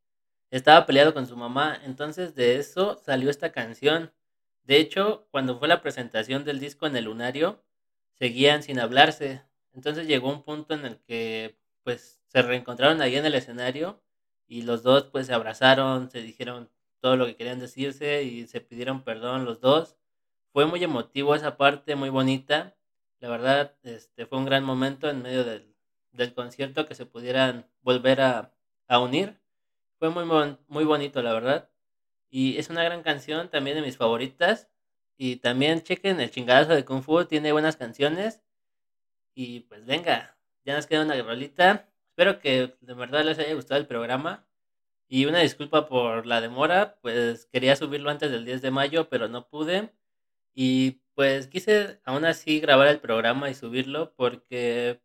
estaba 0.50 0.86
peleado 0.86 1.14
con 1.14 1.28
su 1.28 1.36
mamá, 1.36 1.80
entonces 1.84 2.34
de 2.34 2.56
eso 2.56 2.96
salió 2.96 3.30
esta 3.30 3.52
canción. 3.52 4.12
De 4.64 4.78
hecho, 4.78 5.28
cuando 5.30 5.56
fue 5.56 5.68
la 5.68 5.82
presentación 5.82 6.44
del 6.44 6.58
disco 6.58 6.88
en 6.88 6.96
el 6.96 7.04
Lunario, 7.04 7.62
seguían 8.14 8.64
sin 8.64 8.80
hablarse. 8.80 9.44
Entonces 9.72 10.08
llegó 10.08 10.30
un 10.30 10.42
punto 10.42 10.74
en 10.74 10.84
el 10.84 10.98
que 10.98 11.56
pues 11.84 12.20
se 12.26 12.42
reencontraron 12.42 13.00
ahí 13.00 13.14
en 13.14 13.24
el 13.24 13.36
escenario 13.36 14.02
y 14.48 14.62
los 14.62 14.82
dos 14.82 15.04
pues 15.04 15.28
se 15.28 15.32
abrazaron, 15.32 16.10
se 16.10 16.22
dijeron 16.22 16.70
todo 17.06 17.16
lo 17.16 17.26
que 17.26 17.36
querían 17.36 17.60
decirse 17.60 18.24
y 18.24 18.48
se 18.48 18.60
pidieron 18.60 19.04
perdón 19.04 19.44
los 19.44 19.60
dos. 19.60 19.96
Fue 20.52 20.66
muy 20.66 20.82
emotivo 20.82 21.36
esa 21.36 21.56
parte, 21.56 21.94
muy 21.94 22.08
bonita. 22.08 22.74
La 23.20 23.28
verdad, 23.28 23.76
este 23.84 24.26
fue 24.26 24.38
un 24.38 24.44
gran 24.44 24.64
momento 24.64 25.08
en 25.08 25.22
medio 25.22 25.44
del, 25.44 25.72
del 26.10 26.34
concierto 26.34 26.84
que 26.84 26.96
se 26.96 27.06
pudieran 27.06 27.64
volver 27.82 28.20
a, 28.22 28.52
a 28.88 28.98
unir. 28.98 29.38
Fue 30.00 30.10
muy, 30.10 30.24
muy 30.66 30.84
bonito, 30.84 31.22
la 31.22 31.32
verdad. 31.32 31.70
Y 32.28 32.58
es 32.58 32.70
una 32.70 32.82
gran 32.82 33.04
canción, 33.04 33.50
también 33.50 33.76
de 33.76 33.82
mis 33.82 33.96
favoritas. 33.96 34.68
Y 35.16 35.36
también 35.36 35.82
chequen 35.82 36.18
el 36.18 36.32
chingadazo 36.32 36.74
de 36.74 36.84
Kung 36.84 37.04
Fu, 37.04 37.24
tiene 37.24 37.52
buenas 37.52 37.76
canciones. 37.76 38.42
Y 39.32 39.60
pues 39.60 39.86
venga, 39.86 40.36
ya 40.64 40.74
nos 40.74 40.88
queda 40.88 41.04
una 41.04 41.22
rolita. 41.22 41.88
Espero 42.08 42.40
que 42.40 42.76
de 42.80 42.94
verdad 42.94 43.24
les 43.24 43.38
haya 43.38 43.54
gustado 43.54 43.80
el 43.80 43.86
programa. 43.86 44.44
Y 45.08 45.26
una 45.26 45.40
disculpa 45.40 45.86
por 45.88 46.26
la 46.26 46.40
demora, 46.40 46.98
pues 47.00 47.46
quería 47.46 47.76
subirlo 47.76 48.10
antes 48.10 48.30
del 48.30 48.44
10 48.44 48.62
de 48.62 48.70
mayo, 48.70 49.08
pero 49.08 49.28
no 49.28 49.48
pude. 49.48 49.92
Y 50.54 51.02
pues 51.14 51.46
quise 51.48 52.00
aún 52.04 52.24
así 52.24 52.60
grabar 52.60 52.88
el 52.88 53.00
programa 53.00 53.50
y 53.50 53.54
subirlo 53.54 54.14
porque 54.16 55.02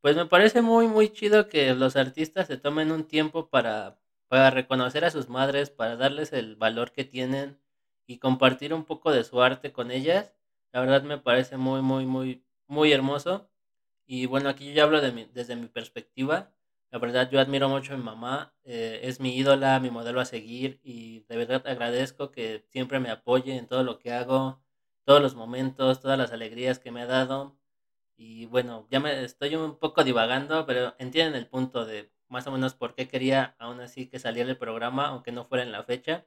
pues 0.00 0.16
me 0.16 0.26
parece 0.26 0.62
muy 0.62 0.88
muy 0.88 1.10
chido 1.10 1.48
que 1.48 1.74
los 1.74 1.96
artistas 1.96 2.46
se 2.48 2.56
tomen 2.58 2.92
un 2.92 3.04
tiempo 3.06 3.48
para, 3.50 4.00
para 4.28 4.50
reconocer 4.50 5.04
a 5.04 5.10
sus 5.10 5.28
madres, 5.28 5.70
para 5.70 5.96
darles 5.96 6.32
el 6.32 6.56
valor 6.56 6.92
que 6.92 7.04
tienen 7.04 7.58
y 8.06 8.18
compartir 8.18 8.72
un 8.74 8.84
poco 8.84 9.12
de 9.12 9.24
su 9.24 9.42
arte 9.42 9.72
con 9.72 9.90
ellas. 9.90 10.34
La 10.72 10.80
verdad 10.80 11.02
me 11.02 11.18
parece 11.18 11.56
muy 11.56 11.82
muy 11.82 12.06
muy 12.06 12.44
muy 12.68 12.92
hermoso. 12.92 13.50
Y 14.06 14.26
bueno, 14.26 14.48
aquí 14.48 14.66
yo 14.68 14.72
ya 14.74 14.84
hablo 14.84 15.00
de 15.00 15.12
mi- 15.12 15.26
desde 15.26 15.56
mi 15.56 15.68
perspectiva. 15.68 16.55
La 16.96 17.00
verdad, 17.00 17.28
yo 17.30 17.40
admiro 17.40 17.68
mucho 17.68 17.92
a 17.92 17.98
mi 17.98 18.02
mamá, 18.02 18.54
eh, 18.64 19.00
es 19.02 19.20
mi 19.20 19.36
ídola, 19.36 19.78
mi 19.80 19.90
modelo 19.90 20.18
a 20.18 20.24
seguir 20.24 20.80
y 20.82 21.20
de 21.28 21.36
verdad 21.36 21.62
agradezco 21.66 22.30
que 22.30 22.64
siempre 22.70 23.00
me 23.00 23.10
apoye 23.10 23.54
en 23.54 23.66
todo 23.66 23.84
lo 23.84 23.98
que 23.98 24.14
hago, 24.14 24.62
todos 25.04 25.20
los 25.20 25.34
momentos, 25.34 26.00
todas 26.00 26.16
las 26.16 26.32
alegrías 26.32 26.78
que 26.78 26.90
me 26.90 27.02
ha 27.02 27.06
dado. 27.06 27.58
Y 28.16 28.46
bueno, 28.46 28.86
ya 28.90 29.00
me 29.00 29.24
estoy 29.24 29.56
un 29.56 29.78
poco 29.78 30.04
divagando, 30.04 30.64
pero 30.66 30.94
entienden 30.98 31.34
el 31.36 31.48
punto 31.48 31.84
de 31.84 32.10
más 32.28 32.46
o 32.46 32.52
menos 32.52 32.74
por 32.74 32.94
qué 32.94 33.08
quería 33.08 33.56
aún 33.58 33.80
así 33.82 34.08
que 34.08 34.18
saliera 34.18 34.48
el 34.48 34.56
programa, 34.56 35.08
aunque 35.08 35.32
no 35.32 35.44
fuera 35.44 35.64
en 35.64 35.72
la 35.72 35.84
fecha. 35.84 36.26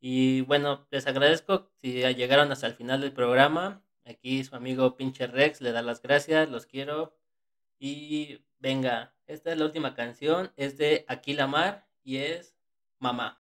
Y 0.00 0.42
bueno, 0.42 0.86
les 0.90 1.06
agradezco 1.06 1.70
si 1.76 2.02
llegaron 2.14 2.52
hasta 2.52 2.66
el 2.66 2.74
final 2.74 3.00
del 3.00 3.12
programa. 3.12 3.82
Aquí 4.04 4.44
su 4.44 4.56
amigo 4.56 4.96
pinche 4.96 5.26
Rex 5.26 5.60
le 5.62 5.72
da 5.72 5.82
las 5.82 6.02
gracias, 6.02 6.50
los 6.50 6.66
quiero. 6.66 7.14
Y 7.80 8.44
venga, 8.58 9.14
esta 9.26 9.52
es 9.52 9.58
la 9.58 9.64
última 9.64 9.94
canción, 9.94 10.52
es 10.56 10.76
de 10.76 11.06
Aquí 11.08 11.32
la 11.32 11.46
Mar 11.46 11.88
y 12.04 12.18
es 12.18 12.54
Mamá. 12.98 13.39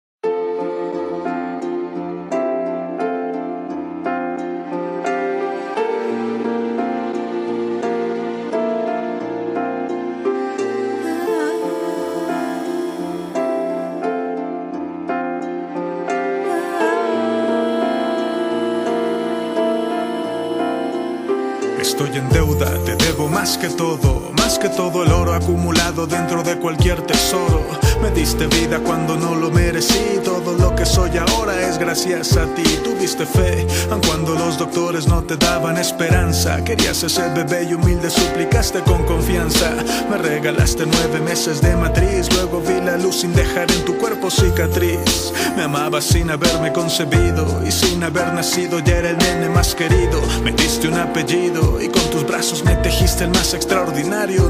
Estoy 21.93 22.17
en 22.17 22.27
deuda, 22.29 22.83
te 22.85 22.95
debo 22.95 23.27
más 23.27 23.55
que 23.55 23.69
todo, 23.69 24.31
que 24.59 24.69
todo 24.69 25.03
el 25.03 25.11
oro 25.11 25.33
acumulado 25.33 26.05
dentro 26.05 26.43
de 26.43 26.57
cualquier 26.57 27.01
tesoro. 27.01 27.63
Me 28.01 28.11
diste 28.11 28.47
vida 28.47 28.79
cuando 28.79 29.15
no 29.15 29.35
lo 29.35 29.49
merecí, 29.49 30.19
todo 30.23 30.53
lo 30.53 30.75
que 30.75 30.85
soy 30.85 31.11
ahora 31.17 31.69
es 31.69 31.77
gracias 31.77 32.35
a 32.35 32.45
ti. 32.53 32.63
Tuviste 32.83 33.25
fe, 33.25 33.65
aun 33.89 34.01
cuando 34.01 34.35
los 34.35 34.57
doctores 34.57 35.07
no 35.07 35.23
te 35.23 35.37
daban 35.37 35.77
esperanza. 35.77 36.63
Querías 36.63 36.97
ser 36.97 37.33
bebé 37.33 37.63
y 37.69 37.73
humilde, 37.73 38.09
suplicaste 38.09 38.81
con 38.81 39.03
confianza. 39.05 39.71
Me 40.09 40.17
regalaste 40.17 40.85
nueve 40.85 41.19
meses 41.21 41.61
de 41.61 41.75
matriz, 41.75 42.27
luego 42.33 42.61
vi 42.61 42.81
la 42.81 42.97
luz 42.97 43.21
sin 43.21 43.33
dejar 43.33 43.71
en 43.71 43.85
tu 43.85 43.97
cuerpo 43.97 44.29
cicatriz. 44.29 45.31
Me 45.55 45.63
amabas 45.63 46.03
sin 46.03 46.29
haberme 46.29 46.73
concebido 46.73 47.61
y 47.65 47.71
sin 47.71 48.03
haber 48.03 48.33
nacido 48.33 48.79
ya 48.79 48.97
era 48.97 49.11
el 49.11 49.17
nene 49.17 49.49
más 49.49 49.73
querido. 49.75 50.19
Me 50.43 50.51
diste 50.51 50.87
un 50.87 50.95
apellido 50.95 51.81
y 51.81 51.87
con 51.87 52.03
tus 52.09 52.27
brazos 52.27 52.63
me 52.65 52.75
tejiste 52.77 53.23
el 53.23 53.29
más 53.31 53.53
extraordinario 53.53 54.42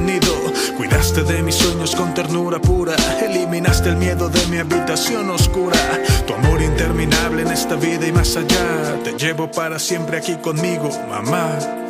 Cuidaste 0.77 1.23
de 1.23 1.43
mis 1.43 1.55
sueños 1.55 1.95
con 1.95 2.13
ternura 2.13 2.59
pura, 2.59 2.95
eliminaste 3.21 3.89
el 3.89 3.97
miedo 3.97 4.29
de 4.29 4.45
mi 4.47 4.57
habitación 4.57 5.29
oscura. 5.29 5.77
Tu 6.25 6.33
amor 6.33 6.61
interminable 6.61 7.43
en 7.43 7.49
esta 7.49 7.75
vida 7.75 8.07
y 8.07 8.11
más 8.11 8.35
allá, 8.35 8.99
te 9.03 9.13
llevo 9.13 9.49
para 9.51 9.77
siempre 9.77 10.17
aquí 10.17 10.35
conmigo, 10.37 10.89
mamá. 11.09 11.82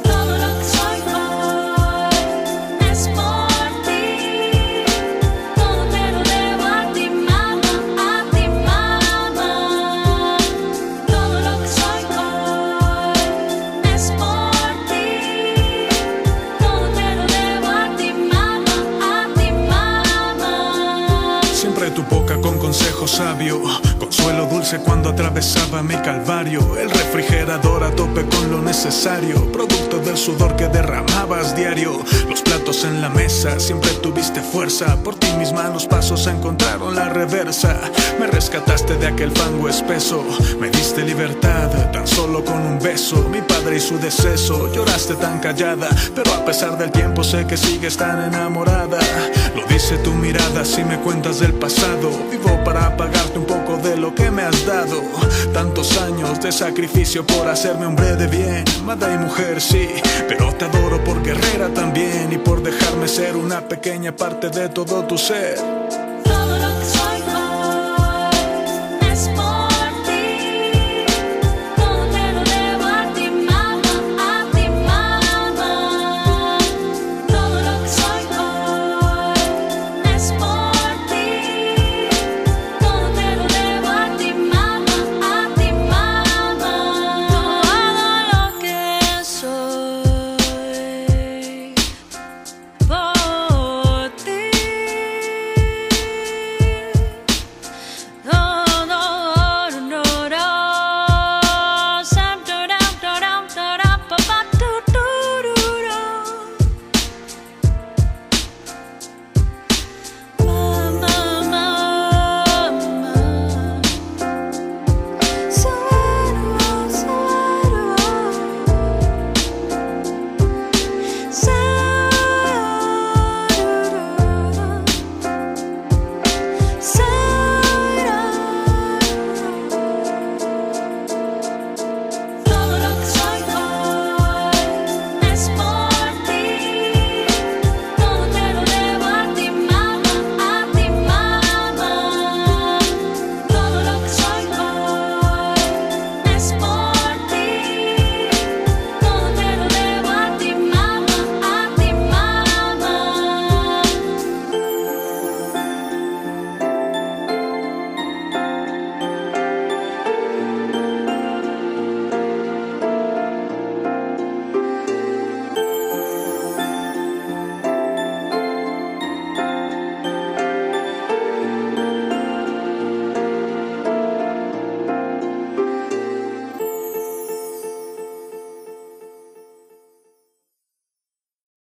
Sabio, 23.14 23.62
consuelo 24.00 24.48
dulce 24.48 24.80
cuando 24.80 25.10
atravesaba 25.10 25.84
mi 25.84 25.94
calvario, 25.98 26.76
el 26.80 26.90
refrigerador 26.90 27.84
a 27.84 27.92
tope 27.92 28.26
con 28.26 28.50
lo 28.50 28.60
necesario, 28.60 29.52
producto 29.52 30.00
del 30.00 30.18
sudor 30.18 30.56
que 30.56 30.68
derramabas 30.68 31.56
diario, 31.56 32.00
los 32.28 32.42
platos 32.42 32.84
en 32.86 33.02
la 33.02 33.10
mesa, 33.10 33.60
siempre 33.60 33.92
tuviste 34.02 34.42
fuerza, 34.42 34.98
por 35.04 35.14
ti 35.14 35.28
mis 35.38 35.54
malos 35.54 35.86
pasos 35.86 36.26
encontraron 36.26 36.96
la 36.96 37.10
reversa, 37.10 37.80
me 38.20 38.26
rescataste 38.26 38.96
de 38.98 39.06
aquel 39.06 39.32
fango 39.32 39.70
espeso, 39.70 40.26
me 40.60 40.72
diste 40.72 41.04
libertad 41.04 41.70
tan 41.92 42.08
solo 42.08 42.44
con 42.44 42.66
un 42.66 42.80
beso, 42.80 43.30
mi 43.30 43.42
padre 43.42 43.78
y 43.78 43.80
su 43.80 44.00
deceso, 44.00 44.74
lloraste 44.74 45.14
tan 45.16 45.40
callada, 45.40 45.88
pero 46.16 46.34
a 46.34 46.44
pesar 46.46 46.80
del 46.80 46.92
tiempo 46.92 47.24
sé 47.24 47.46
que 47.46 47.58
sigues 47.58 47.96
tan 47.96 48.24
enamorada, 48.24 49.00
lo 49.56 49.66
dice 49.68 49.98
tu 49.98 50.14
mirada 50.14 50.66
si 50.66 50.84
me 50.84 51.00
cuentas 51.00 51.40
del 51.40 51.54
pasado, 51.54 52.10
vivo 52.32 52.64
para 52.64 52.96
pagarte 52.98 53.40
un 53.40 53.46
poco 53.46 53.78
de 53.78 53.98
lo 53.98 54.14
que 54.16 54.32
me 54.32 54.44
has 54.44 54.66
dado, 54.66 55.02
tantos 55.54 55.98
años 55.98 56.42
de 56.42 56.52
sacrificio 56.52 57.26
por 57.26 57.48
hacerme 57.48 57.86
hombre 57.86 58.16
de 58.16 58.28
bien, 58.28 58.64
madre 58.84 59.16
y 59.16 59.18
mujer 59.18 59.62
sí, 59.62 59.88
pero 60.28 60.54
te 60.54 60.66
adoro 60.66 61.04
por 61.04 61.24
guerrera 61.24 61.70
también 61.74 62.32
y 62.32 62.38
por 62.38 62.64
dejarme 62.64 63.08
ser 63.08 63.36
una 63.36 63.68
pequeña 63.68 64.16
parte 64.16 64.50
de 64.50 64.70
todo 64.70 65.06
tu 65.06 65.18
ser. 65.18 65.83